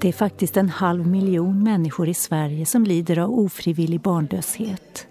Det 0.00 0.08
är 0.08 0.12
faktiskt 0.12 0.56
en 0.56 0.68
halv 0.68 1.06
miljon 1.06 1.62
människor 1.62 2.08
i 2.08 2.14
Sverige 2.14 2.66
som 2.66 2.84
lider 2.84 3.18
av 3.18 3.38
ofrivillig 3.38 4.00
barnlöshet. 4.00 5.06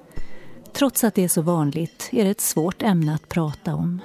Trots 0.73 1.03
att 1.03 1.15
det 1.15 1.23
är 1.23 1.27
så 1.27 1.41
vanligt 1.41 2.09
är 2.11 2.23
det 2.23 2.29
ett 2.29 2.41
svårt 2.41 2.81
ämne 2.81 3.15
att 3.15 3.29
prata 3.29 3.75
om. 3.75 4.01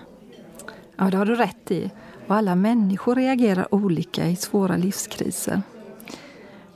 Ja, 0.97 1.11
det 1.11 1.17
har 1.17 1.27
du 1.27 1.35
rätt 1.35 1.71
i. 1.71 1.91
Och 2.27 2.35
alla 2.35 2.55
människor 2.55 3.15
reagerar 3.15 3.75
olika 3.75 4.29
i 4.29 4.37
svåra 4.37 4.77
livskriser. 4.77 5.63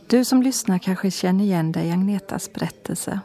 Du 0.07 0.25
som 0.25 0.43
lyssnar 0.43 0.79
kanske 0.79 1.11
känner 1.11 1.45
igen 1.45 1.73
dig 1.73 1.87
i 1.89 1.91
Agnetas 1.91 2.53
berättelse. 2.53 3.21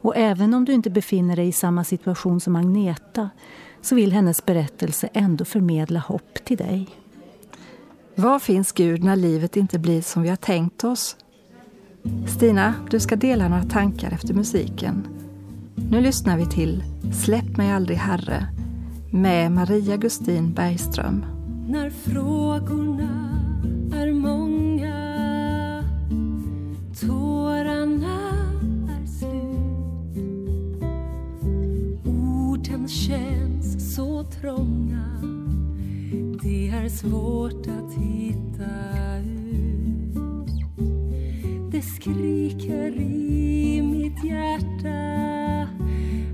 Och 0.00 0.16
även 0.16 0.54
om 0.54 0.64
du 0.64 0.72
inte 0.72 0.90
befinner 0.90 1.36
dig 1.36 1.48
i 1.48 1.52
samma 1.52 1.84
situation 1.84 2.40
som 2.40 2.56
Agneta 2.56 3.30
så 3.86 3.94
vill 3.94 4.12
hennes 4.12 4.46
berättelse 4.46 5.08
ändå 5.12 5.44
förmedla 5.44 6.00
hopp 6.00 6.34
till 6.44 6.56
dig. 6.56 6.88
Var 8.14 8.38
finns 8.38 8.72
Gud 8.72 9.04
när 9.04 9.16
livet 9.16 9.56
inte 9.56 9.78
blir 9.78 10.02
som 10.02 10.22
vi 10.22 10.28
har 10.28 10.36
tänkt 10.36 10.84
oss? 10.84 11.16
Stina, 12.36 12.74
du 12.90 13.00
ska 13.00 13.16
dela 13.16 13.48
några 13.48 13.62
tankar 13.62 14.10
efter 14.10 14.34
musiken. 14.34 15.06
Nu 15.90 16.00
lyssnar 16.00 16.38
vi 16.38 16.46
till 16.46 16.84
Släpp 17.24 17.56
mig 17.56 17.72
aldrig 17.72 17.98
Herre 17.98 18.46
med 19.12 19.52
Maria 19.52 19.96
Gustin 19.96 20.54
Bergström. 20.54 21.24
När 21.68 21.90
frågorna 21.90 23.25
trånga. 34.40 35.20
Det 36.42 36.68
är 36.68 36.88
svårt 36.88 37.66
att 37.66 37.92
hitta 37.94 39.18
ut. 39.18 40.48
Det 41.70 41.82
skriker 41.82 43.00
i 43.00 43.82
mitt 43.82 44.24
hjärta. 44.24 45.68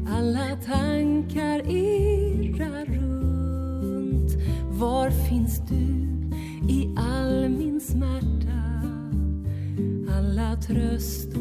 Alla 0.08 0.56
tankar 0.66 1.70
irrar 1.70 2.86
runt. 2.86 4.32
Var 4.70 5.10
finns 5.10 5.60
du 5.68 6.12
i 6.72 6.94
all 6.96 7.48
min 7.48 7.80
smärta? 7.80 8.62
Alla 10.18 10.56
tröst 10.56 11.31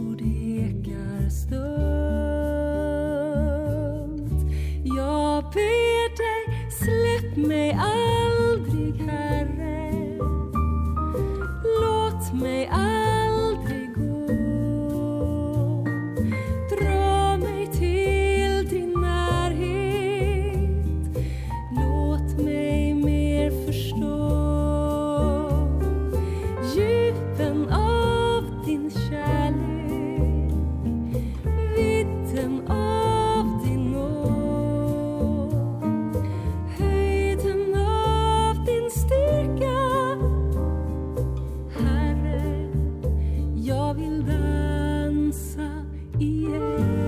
dança 44.38 45.86
e 46.20 46.46
é 46.46 47.01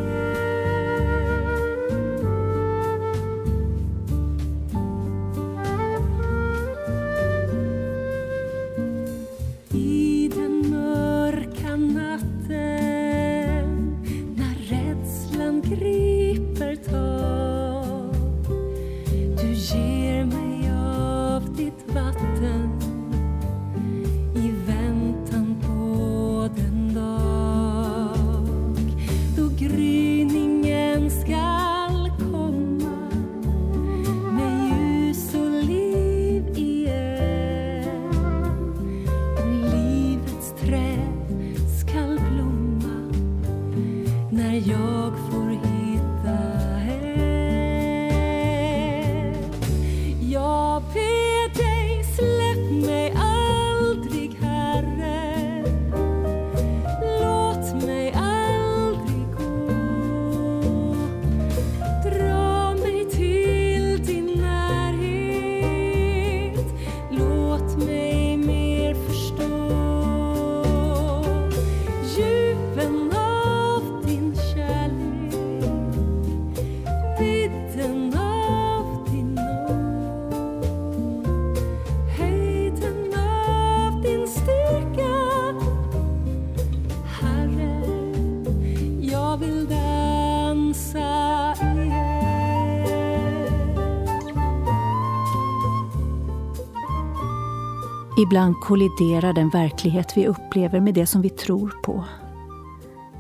Ibland 98.34 98.60
kolliderar 98.60 99.34
den 99.34 99.50
verklighet 99.50 100.18
vi 100.18 100.28
upplever 100.28 100.80
med 100.80 100.94
det 100.94 101.06
som 101.06 101.22
vi 101.22 101.30
tror 101.30 101.80
på. 101.84 102.06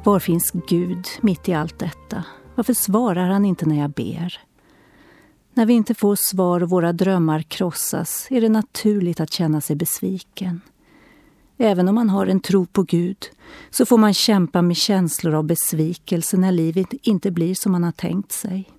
Var 0.04 0.20
finns 0.20 0.52
Gud 0.68 1.08
mitt 1.22 1.50
i 1.50 1.54
allt 1.54 1.80
detta? 1.80 2.24
Varför 2.56 2.74
svarar 2.74 3.30
han 3.30 3.46
inte 3.46 3.66
när 3.66 3.80
jag 3.80 3.92
ber? 3.92 4.42
När 5.54 5.66
vi 5.66 5.74
inte 5.74 5.94
får 5.94 6.16
svar 6.16 6.64
och 6.64 6.70
våra 6.70 6.94
drömmar 6.94 7.42
krossas 7.42 8.28
är 8.30 8.42
det 8.42 8.50
naturligt 8.50 9.20
att 9.20 9.34
känna 9.34 9.62
sig 9.62 9.76
besviken. 9.76 10.62
Även 11.58 11.88
om 11.88 11.96
man 11.96 12.10
har 12.10 12.28
en 12.28 12.40
tro 12.40 12.66
på 12.66 12.84
Gud 12.84 13.30
så 13.70 13.86
får 13.86 13.98
man 13.98 14.14
kämpa 14.14 14.62
med 14.62 14.78
känslor 14.78 15.34
av 15.34 15.44
besvikelse 15.44 16.38
när 16.38 16.52
livet 16.52 16.94
inte 17.02 17.32
blir 17.32 17.56
som 17.56 17.72
man 17.72 17.84
har 17.84 17.92
tänkt 17.92 18.32
sig. 18.32 18.72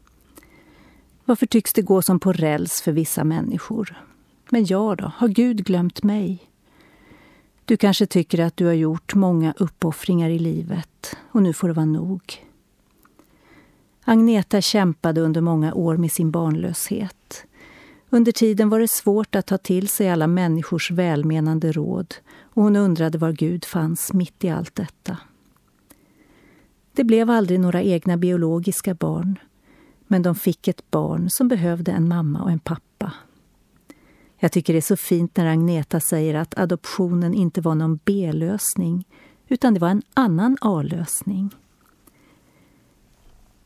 Varför 1.25 1.47
tycks 1.47 1.73
det 1.73 1.83
gå 1.83 2.03
som 2.03 2.20
på 2.20 2.33
räls 2.33 2.83
för 2.83 2.92
vissa 2.92 3.25
människor? 3.25 4.13
Men 4.50 4.64
jag 4.64 4.96
då? 4.96 5.12
Har 5.16 5.28
Gud 5.28 5.64
glömt 5.64 6.02
mig? 6.02 6.50
Du 7.64 7.76
kanske 7.76 8.07
tycker 8.07 8.40
att 8.40 8.57
du 8.57 8.66
har 8.66 8.72
gjort 8.72 9.14
många 9.14 9.54
uppoffringar 9.57 10.30
i 10.30 10.38
livet 10.38 11.16
och 11.30 11.42
nu 11.42 11.52
får 11.52 11.68
det 11.68 11.74
vara 11.74 11.87
nog. 11.87 12.44
Agneta 14.04 14.61
kämpade 14.61 15.20
under 15.20 15.40
många 15.40 15.74
år 15.74 15.96
med 15.96 16.12
sin 16.12 16.30
barnlöshet. 16.30 17.46
Under 18.11 18.33
tiden 18.33 18.68
var 18.68 18.80
det 18.80 18.90
svårt 18.90 19.35
att 19.35 19.46
ta 19.46 19.59
till 19.59 19.88
sig 19.88 20.11
alla 20.11 20.26
människors 20.26 20.90
välmenande 20.90 21.72
råd 21.72 22.14
och 22.40 22.62
hon 22.62 22.76
undrade 22.76 23.18
var 23.18 23.33
Gud 23.33 23.64
fanns 23.64 24.12
mitt 24.12 24.44
i 24.44 24.48
allt 24.48 24.74
detta. 24.74 25.16
Det 26.92 27.04
blev 27.04 27.30
aldrig 27.30 27.61
några 27.61 27.83
egna 27.83 28.16
biologiska 28.16 28.94
barn 28.94 29.38
men 30.07 30.22
de 30.22 30.35
fick 30.35 30.68
ett 30.68 30.90
barn 30.90 31.30
som 31.30 31.48
behövde 31.48 31.92
en 31.92 32.09
mamma 32.09 32.42
och 32.42 32.50
en 32.50 32.59
pappa. 32.59 33.12
Jag 34.44 34.52
tycker 34.52 34.72
det 34.72 34.78
är 34.78 34.80
så 34.80 34.96
fint 34.96 35.37
när 35.37 35.46
Agneta 35.46 36.00
säger 36.00 36.35
att 36.35 36.59
adoptionen 36.59 37.35
inte 37.35 37.61
var 37.61 37.74
någon 37.74 37.98
B-lösning 38.04 39.04
utan 39.48 39.74
det 39.74 39.80
var 39.80 39.88
en 39.88 40.02
annan 40.14 40.57
A-lösning. 40.61 41.54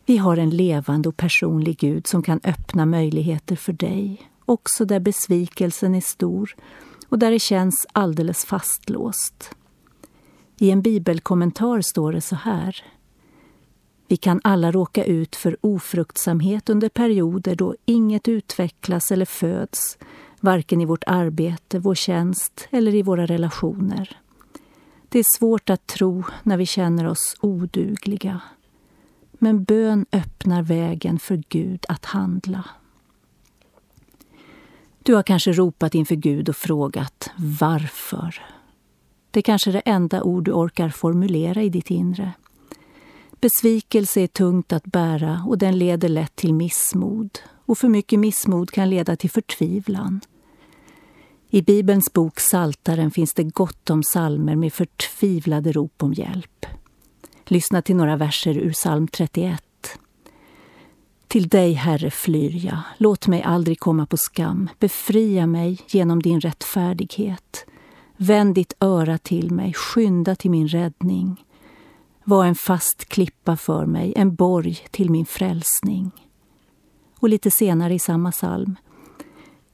Vi 0.06 0.16
har 0.16 0.36
en 0.36 0.50
levande 0.50 1.08
och 1.08 1.16
personlig 1.16 1.78
Gud 1.78 2.06
som 2.06 2.22
kan 2.22 2.40
öppna 2.44 2.86
möjligheter 2.86 3.56
för 3.56 3.72
dig, 3.72 4.30
också 4.44 4.84
där 4.84 5.00
besvikelsen 5.00 5.94
är 5.94 6.00
stor 6.00 6.56
och 7.08 7.18
där 7.18 7.30
det 7.30 7.38
känns 7.38 7.86
alldeles 7.92 8.44
fastlåst. 8.44 9.50
I 10.58 10.70
en 10.70 10.82
bibelkommentar 10.82 11.80
står 11.80 12.12
det 12.12 12.20
så 12.20 12.36
här. 12.36 12.84
Vi 14.08 14.16
kan 14.16 14.40
alla 14.44 14.72
råka 14.72 15.04
ut 15.04 15.36
för 15.36 15.56
ofruktsamhet 15.60 16.70
under 16.70 16.88
perioder 16.88 17.56
då 17.56 17.76
inget 17.84 18.28
utvecklas 18.28 19.12
eller 19.12 19.24
föds 19.26 19.98
varken 20.40 20.80
i 20.80 20.84
vårt 20.84 21.04
arbete, 21.06 21.78
vår 21.78 21.94
tjänst 21.94 22.68
eller 22.70 22.94
i 22.94 23.02
våra 23.02 23.26
relationer. 23.26 24.20
Det 25.08 25.18
är 25.18 25.38
svårt 25.38 25.70
att 25.70 25.86
tro 25.86 26.24
när 26.42 26.56
vi 26.56 26.66
känner 26.66 27.06
oss 27.06 27.36
odugliga. 27.40 28.40
Men 29.32 29.64
bön 29.64 30.06
öppnar 30.12 30.62
vägen 30.62 31.18
för 31.18 31.42
Gud 31.48 31.84
att 31.88 32.04
handla. 32.04 32.64
Du 35.02 35.14
har 35.14 35.22
kanske 35.22 35.52
ropat 35.52 35.94
inför 35.94 36.14
Gud 36.14 36.48
och 36.48 36.56
frågat 36.56 37.30
varför. 37.36 38.42
Det 39.30 39.40
är 39.40 39.42
kanske 39.42 39.72
det 39.72 39.80
enda 39.80 40.22
ord 40.22 40.44
du 40.44 40.52
orkar 40.52 40.88
formulera 40.88 41.62
i 41.62 41.68
ditt 41.68 41.90
inre. 41.90 42.32
Besvikelse 43.40 44.20
är 44.20 44.26
tungt 44.26 44.72
att 44.72 44.84
bära 44.84 45.44
och 45.46 45.58
den 45.58 45.78
leder 45.78 46.08
lätt 46.08 46.36
till 46.36 46.54
missmod. 46.54 47.38
Och 47.68 47.78
för 47.78 47.88
mycket 47.88 48.18
missmod 48.18 48.70
kan 48.70 48.90
leda 48.90 49.16
till 49.16 49.30
förtvivlan. 49.30 50.20
I 51.50 51.62
Bibelns 51.62 52.12
bok 52.12 52.40
Saltaren 52.40 53.10
finns 53.10 53.34
det 53.34 53.44
gott 53.44 53.90
om 53.90 54.02
salmer 54.02 54.56
med 54.56 54.72
förtvivlade 54.72 55.72
rop 55.72 56.02
om 56.02 56.12
hjälp. 56.12 56.66
Lyssna 57.44 57.82
till 57.82 57.96
några 57.96 58.16
verser 58.16 58.58
ur 58.58 58.72
psalm 58.72 59.08
31. 59.08 59.62
Till 61.26 61.48
dig, 61.48 61.72
Herre, 61.72 62.10
flyr 62.10 62.66
jag. 62.66 62.78
Låt 62.98 63.26
mig 63.26 63.42
aldrig 63.42 63.80
komma 63.80 64.06
på 64.06 64.16
skam. 64.16 64.68
Befria 64.78 65.46
mig 65.46 65.80
genom 65.88 66.22
din 66.22 66.40
rättfärdighet. 66.40 67.66
Vänd 68.16 68.54
ditt 68.54 68.72
öra 68.80 69.18
till 69.18 69.50
mig, 69.50 69.72
skynda 69.74 70.34
till 70.36 70.50
min 70.50 70.68
räddning. 70.68 71.44
Var 72.24 72.44
en 72.44 72.54
fast 72.54 73.04
klippa 73.08 73.56
för 73.56 73.86
mig, 73.86 74.12
en 74.16 74.34
borg 74.34 74.78
till 74.90 75.10
min 75.10 75.26
frälsning. 75.26 76.10
Och 77.20 77.28
lite 77.28 77.50
senare 77.50 77.94
i 77.94 77.98
samma 77.98 78.32
psalm. 78.32 78.76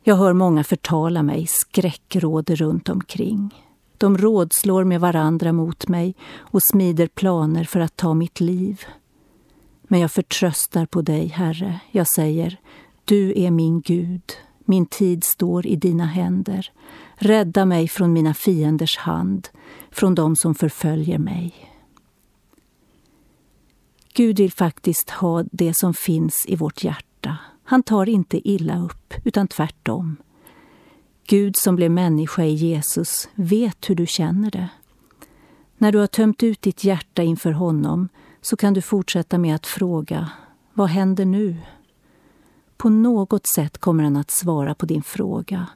Jag 0.02 0.16
hör 0.16 0.32
många 0.32 0.64
förtala 0.64 1.22
mig, 1.22 1.46
skräck 1.46 2.16
råder 2.16 2.56
runt 2.56 2.88
omkring. 2.88 3.64
De 3.98 4.18
rådslår 4.18 4.84
med 4.84 5.00
varandra 5.00 5.52
mot 5.52 5.88
mig 5.88 6.14
och 6.36 6.60
smider 6.62 7.06
planer 7.06 7.64
för 7.64 7.80
att 7.80 7.96
ta 7.96 8.14
mitt 8.14 8.40
liv. 8.40 8.80
Men 9.82 10.00
jag 10.00 10.12
förtröstar 10.12 10.86
på 10.86 11.02
dig, 11.02 11.26
Herre. 11.26 11.80
Jag 11.90 12.06
säger, 12.14 12.60
du 13.04 13.32
är 13.36 13.50
min 13.50 13.80
Gud. 13.80 14.22
Min 14.64 14.86
tid 14.86 15.24
står 15.24 15.66
i 15.66 15.76
dina 15.76 16.06
händer. 16.06 16.72
Rädda 17.14 17.64
mig 17.64 17.88
från 17.88 18.12
mina 18.12 18.34
fienders 18.34 18.96
hand, 18.96 19.48
från 19.90 20.14
dem 20.14 20.36
som 20.36 20.54
förföljer 20.54 21.18
mig. 21.18 21.54
Gud 24.14 24.38
vill 24.38 24.52
faktiskt 24.52 25.10
ha 25.10 25.44
det 25.52 25.76
som 25.76 25.94
finns 25.94 26.44
i 26.48 26.56
vårt 26.56 26.84
hjärta. 26.84 27.13
Han 27.64 27.82
tar 27.82 28.08
inte 28.08 28.48
illa 28.48 28.80
upp, 28.80 29.14
utan 29.24 29.48
tvärtom. 29.48 30.16
Gud 31.26 31.56
som 31.56 31.76
blev 31.76 31.90
människa 31.90 32.44
i 32.44 32.54
Jesus 32.54 33.28
vet 33.34 33.90
hur 33.90 33.94
du 33.94 34.06
känner 34.06 34.50
det. 34.50 34.68
När 35.78 35.92
du 35.92 35.98
har 35.98 36.06
tömt 36.06 36.42
ut 36.42 36.62
ditt 36.62 36.84
hjärta 36.84 37.22
inför 37.22 37.52
honom 37.52 38.08
så 38.40 38.56
kan 38.56 38.74
du 38.74 38.82
fortsätta 38.82 39.38
med 39.38 39.54
att 39.54 39.66
fråga 39.66 40.30
Vad 40.72 40.88
händer 40.88 41.24
nu? 41.24 41.56
På 42.76 42.88
något 42.88 43.46
sätt 43.46 43.78
kommer 43.78 44.04
han 44.04 44.16
att 44.16 44.30
svara 44.30 44.74
på 44.74 44.86
din 44.86 45.02
fråga. 45.02 45.66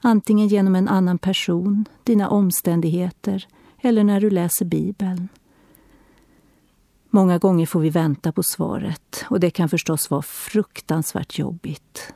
Antingen 0.00 0.48
genom 0.48 0.74
en 0.74 0.88
annan 0.88 1.18
person, 1.18 1.84
dina 2.04 2.28
omständigheter 2.28 3.46
eller 3.80 4.04
när 4.04 4.20
du 4.20 4.30
läser 4.30 4.64
Bibeln. 4.64 5.28
Många 7.14 7.38
gånger 7.38 7.66
får 7.66 7.80
vi 7.80 7.90
vänta 7.90 8.32
på 8.32 8.42
svaret 8.42 9.24
och 9.30 9.40
det 9.40 9.50
kan 9.50 9.68
förstås 9.68 10.10
vara 10.10 10.22
fruktansvärt 10.22 11.38
jobbigt. 11.38 12.14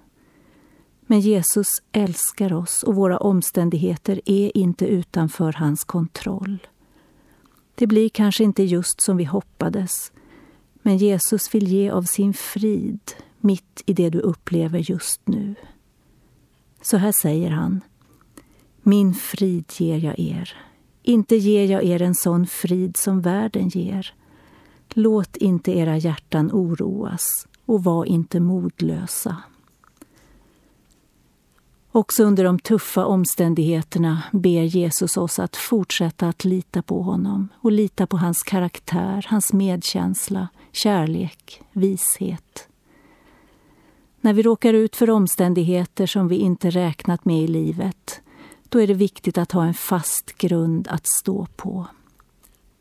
Men 1.00 1.20
Jesus 1.20 1.68
älskar 1.92 2.52
oss 2.52 2.82
och 2.82 2.94
våra 2.94 3.18
omständigheter 3.18 4.20
är 4.24 4.56
inte 4.56 4.86
utanför 4.86 5.52
hans 5.52 5.84
kontroll. 5.84 6.66
Det 7.74 7.86
blir 7.86 8.08
kanske 8.08 8.44
inte 8.44 8.62
just 8.62 9.00
som 9.00 9.16
vi 9.16 9.24
hoppades, 9.24 10.12
men 10.82 10.96
Jesus 10.96 11.54
vill 11.54 11.68
ge 11.68 11.90
av 11.90 12.02
sin 12.02 12.34
frid 12.34 13.00
mitt 13.40 13.82
i 13.86 13.92
det 13.92 14.10
du 14.10 14.18
upplever 14.20 14.90
just 14.90 15.20
nu. 15.28 15.54
Så 16.82 16.96
här 16.96 17.12
säger 17.22 17.50
han. 17.50 17.80
Min 18.82 19.14
frid 19.14 19.72
ger 19.76 19.98
jag 19.98 20.18
er. 20.18 20.56
Inte 21.02 21.36
ger 21.36 21.64
jag 21.64 21.84
er 21.84 22.02
en 22.02 22.14
sån 22.14 22.46
frid 22.46 22.96
som 22.96 23.20
världen 23.20 23.68
ger. 23.68 24.14
Låt 24.94 25.36
inte 25.36 25.72
era 25.72 25.96
hjärtan 25.96 26.50
oroas 26.52 27.46
och 27.66 27.84
var 27.84 28.04
inte 28.04 28.40
modlösa. 28.40 29.36
Också 31.92 32.24
under 32.24 32.44
de 32.44 32.58
tuffa 32.58 33.04
omständigheterna 33.04 34.22
ber 34.32 34.62
Jesus 34.62 35.16
oss 35.16 35.38
att 35.38 35.56
fortsätta 35.56 36.28
att 36.28 36.44
lita 36.44 36.82
på 36.82 37.02
honom 37.02 37.48
och 37.54 37.72
lita 37.72 38.06
på 38.06 38.16
hans 38.16 38.42
karaktär, 38.42 39.26
hans 39.28 39.52
medkänsla, 39.52 40.48
kärlek, 40.72 41.62
vishet. 41.72 42.68
När 44.20 44.32
vi 44.32 44.42
råkar 44.42 44.74
ut 44.74 44.96
för 44.96 45.10
omständigheter 45.10 46.06
som 46.06 46.28
vi 46.28 46.36
inte 46.36 46.70
räknat 46.70 47.24
med 47.24 47.42
i 47.42 47.46
livet, 47.46 48.20
då 48.68 48.80
är 48.80 48.86
det 48.86 48.94
viktigt 48.94 49.38
att 49.38 49.52
ha 49.52 49.64
en 49.64 49.74
fast 49.74 50.38
grund 50.38 50.88
att 50.88 51.06
stå 51.06 51.46
på. 51.56 51.86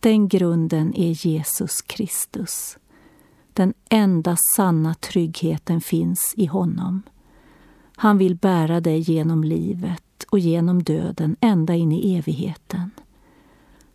Den 0.08 0.28
grunden 0.28 0.94
är 0.96 1.28
Jesus 1.28 1.82
Kristus. 1.82 2.78
Den 3.54 3.74
enda 3.90 4.38
sanna 4.56 4.94
tryggheten 4.94 5.82
finns 5.82 6.34
i 6.38 6.46
honom. 6.46 7.02
Han 7.96 8.18
vill 8.18 8.36
bära 8.36 8.82
dig 8.82 9.00
genom 9.00 9.44
livet 9.44 10.24
och 10.30 10.40
genom 10.40 10.84
döden 10.84 11.36
ända 11.42 11.76
in 11.76 11.92
i 11.92 12.16
evigheten. 12.16 12.92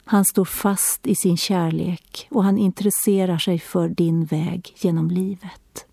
Han 0.05 0.25
står 0.25 0.44
fast 0.44 1.07
i 1.07 1.14
sin 1.14 1.37
kärlek 1.37 2.29
och 2.31 2.44
han 2.44 2.59
intresserar 2.59 3.38
sig 3.38 3.59
för 3.59 3.88
din 3.88 4.25
väg 4.25 4.75
genom 4.77 5.11
livet. 5.11 5.87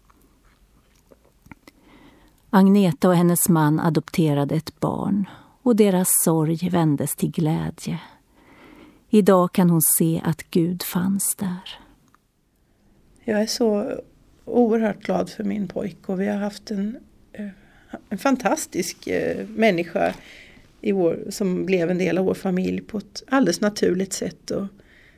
Agneta 2.49 3.09
och 3.09 3.15
hennes 3.15 3.49
man 3.49 3.79
adopterade 3.79 4.55
ett 4.55 4.79
barn 4.79 5.29
och 5.63 5.75
deras 5.75 6.09
sorg 6.23 6.69
vändes 6.69 7.15
till 7.15 7.31
glädje. 7.31 7.99
Idag 9.09 9.53
kan 9.53 9.69
hon 9.69 9.81
se 9.81 10.21
att 10.23 10.43
Gud 10.51 10.83
fanns 10.83 11.35
där. 11.35 11.79
Jag 13.23 13.41
är 13.41 13.45
så 13.45 13.99
oerhört 14.45 15.03
glad 15.03 15.29
för 15.29 15.43
min 15.43 15.67
pojke 15.67 16.11
och 16.11 16.21
vi 16.21 16.27
har 16.27 16.37
haft 16.37 16.71
en, 16.71 16.97
eh, 17.33 17.47
en 18.09 18.17
fantastisk 18.17 19.07
eh, 19.07 19.47
människa 19.47 20.13
i 20.81 20.91
vår, 20.91 21.19
som 21.29 21.65
blev 21.65 21.91
en 21.91 21.97
del 21.97 22.17
av 22.17 22.25
vår 22.25 22.33
familj 22.33 22.81
på 22.81 22.97
ett 22.97 23.23
alldeles 23.27 23.61
naturligt 23.61 24.13
sätt 24.13 24.51
och 24.51 24.67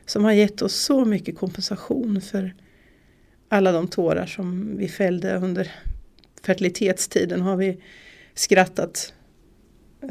som 0.06 0.24
har 0.24 0.32
gett 0.32 0.62
oss 0.62 0.74
så 0.74 1.04
mycket 1.04 1.38
kompensation 1.38 2.20
för 2.20 2.54
alla 3.48 3.72
de 3.72 3.88
tårar 3.88 4.26
som 4.26 4.76
vi 4.76 4.88
fällde 4.88 5.36
under 5.36 5.72
fertilitetstiden 6.42 7.40
har 7.40 7.56
vi 7.56 7.78
skrattat. 8.34 9.14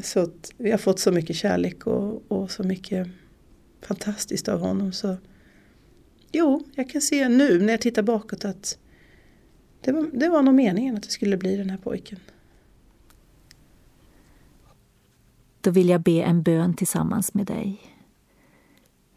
Så 0.03 0.19
att 0.19 0.53
vi 0.57 0.71
har 0.71 0.77
fått 0.77 0.99
så 0.99 1.11
mycket 1.11 1.35
kärlek 1.35 1.87
och, 1.87 2.31
och 2.31 2.51
så 2.51 2.63
mycket 2.63 3.07
fantastiskt 3.81 4.47
av 4.47 4.59
honom. 4.59 4.91
Så 4.91 5.17
Jo, 6.31 6.63
jag 6.75 6.89
kan 6.89 7.01
se 7.01 7.29
nu 7.29 7.59
när 7.59 7.73
jag 7.73 7.81
tittar 7.81 8.03
bakåt 8.03 8.45
att 8.45 8.77
det 9.81 9.91
var, 9.91 10.09
det 10.13 10.29
var 10.29 10.41
nog 10.41 10.55
meningen 10.55 10.97
att 10.97 11.03
det 11.03 11.09
skulle 11.09 11.37
bli 11.37 11.57
den 11.57 11.69
här 11.69 11.77
pojken. 11.77 12.19
Då 15.61 15.71
vill 15.71 15.89
jag 15.89 16.01
be 16.01 16.23
en 16.23 16.43
bön 16.43 16.73
tillsammans 16.73 17.33
med 17.33 17.45
dig. 17.45 17.81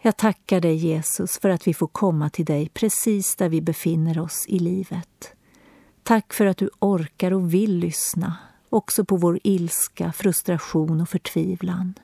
Jag 0.03 0.17
tackar 0.17 0.61
dig 0.61 0.75
Jesus 0.75 1.39
för 1.39 1.49
att 1.49 1.67
vi 1.67 1.75
får 1.75 1.87
komma 1.87 2.31
till 2.31 2.45
dig 2.45 2.69
precis 2.69 3.37
där 3.37 3.49
vi 3.49 3.61
befinner 3.61 4.19
oss 4.19 4.45
i 4.49 4.59
livet. 4.59 5.35
Tack 6.03 6.33
för 6.33 6.47
att 6.47 6.57
du 6.57 6.71
orkar 6.79 7.33
och 7.33 7.55
vill 7.55 7.79
lyssna, 7.79 8.37
också 8.69 9.05
på 9.05 9.17
vår 9.17 9.41
ilska, 9.43 10.13
frustration 10.13 11.01
och 11.01 11.09
förtvivlan. 11.09 11.95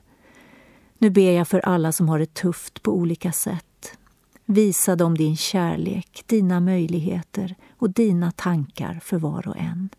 Nu 1.01 1.09
ber 1.09 1.31
jag 1.31 1.47
för 1.47 1.59
alla 1.59 1.91
som 1.91 2.09
har 2.09 2.19
det 2.19 2.33
tufft 2.33 2.83
på 2.83 2.91
olika 2.91 3.31
sätt. 3.31 3.97
Visa 4.45 4.95
dem 4.95 5.17
din 5.17 5.37
kärlek, 5.37 6.23
dina 6.25 6.59
möjligheter 6.59 7.55
och 7.77 7.89
dina 7.89 8.31
tankar 8.31 8.99
för 9.03 9.17
var 9.17 9.47
och 9.47 9.57
en. 9.57 9.89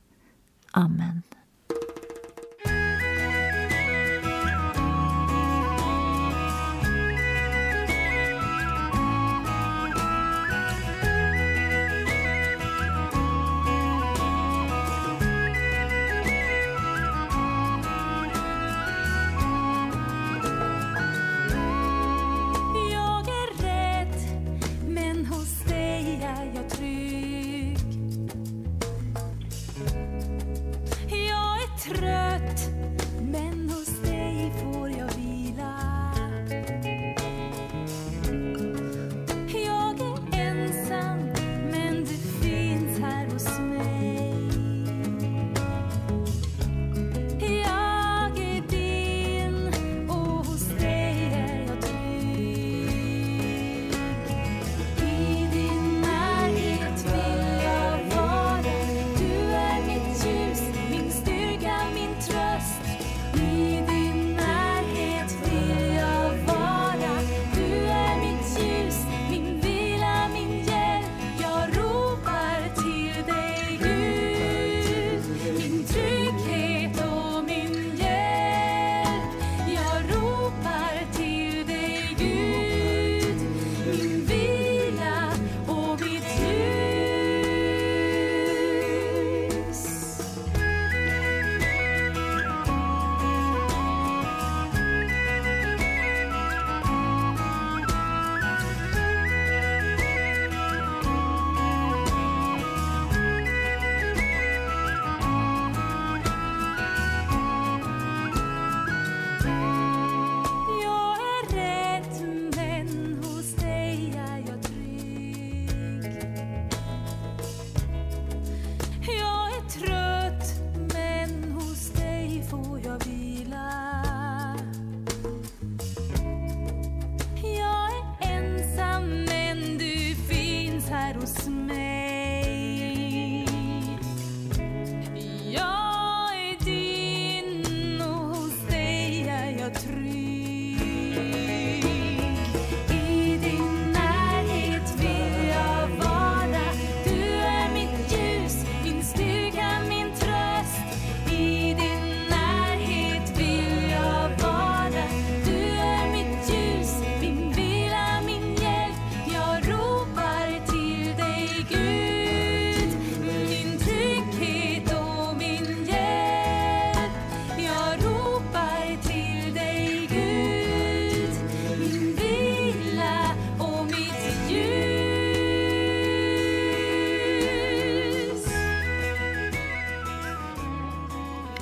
Amen. 0.70 1.22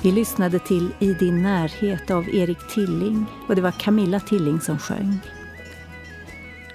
Vi 0.03 0.11
lyssnade 0.11 0.59
till 0.59 0.93
I 0.99 1.13
din 1.13 1.41
närhet 1.41 2.11
av 2.11 2.29
Erik 2.29 2.67
Tilling 2.67 3.25
och 3.47 3.55
det 3.55 3.61
var 3.61 3.71
Camilla 3.71 4.19
Tilling 4.19 4.61
som 4.61 4.77
sjöng. 4.77 5.19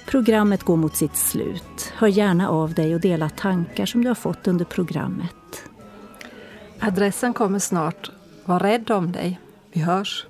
Programmet 0.06 0.62
går 0.62 0.76
mot 0.76 0.96
sitt 0.96 1.16
slut. 1.16 1.92
Hör 1.94 2.08
gärna 2.08 2.48
av 2.48 2.74
dig 2.74 2.94
och 2.94 3.00
dela 3.00 3.28
tankar 3.28 3.86
som 3.86 4.02
du 4.02 4.08
har 4.08 4.14
fått 4.14 4.48
under 4.48 4.64
programmet. 4.64 5.62
Adressen 6.80 7.32
kommer 7.32 7.58
snart. 7.58 8.10
Var 8.44 8.60
rädd 8.60 8.90
om 8.90 9.12
dig. 9.12 9.40
Vi 9.72 9.80
hörs. 9.80 10.26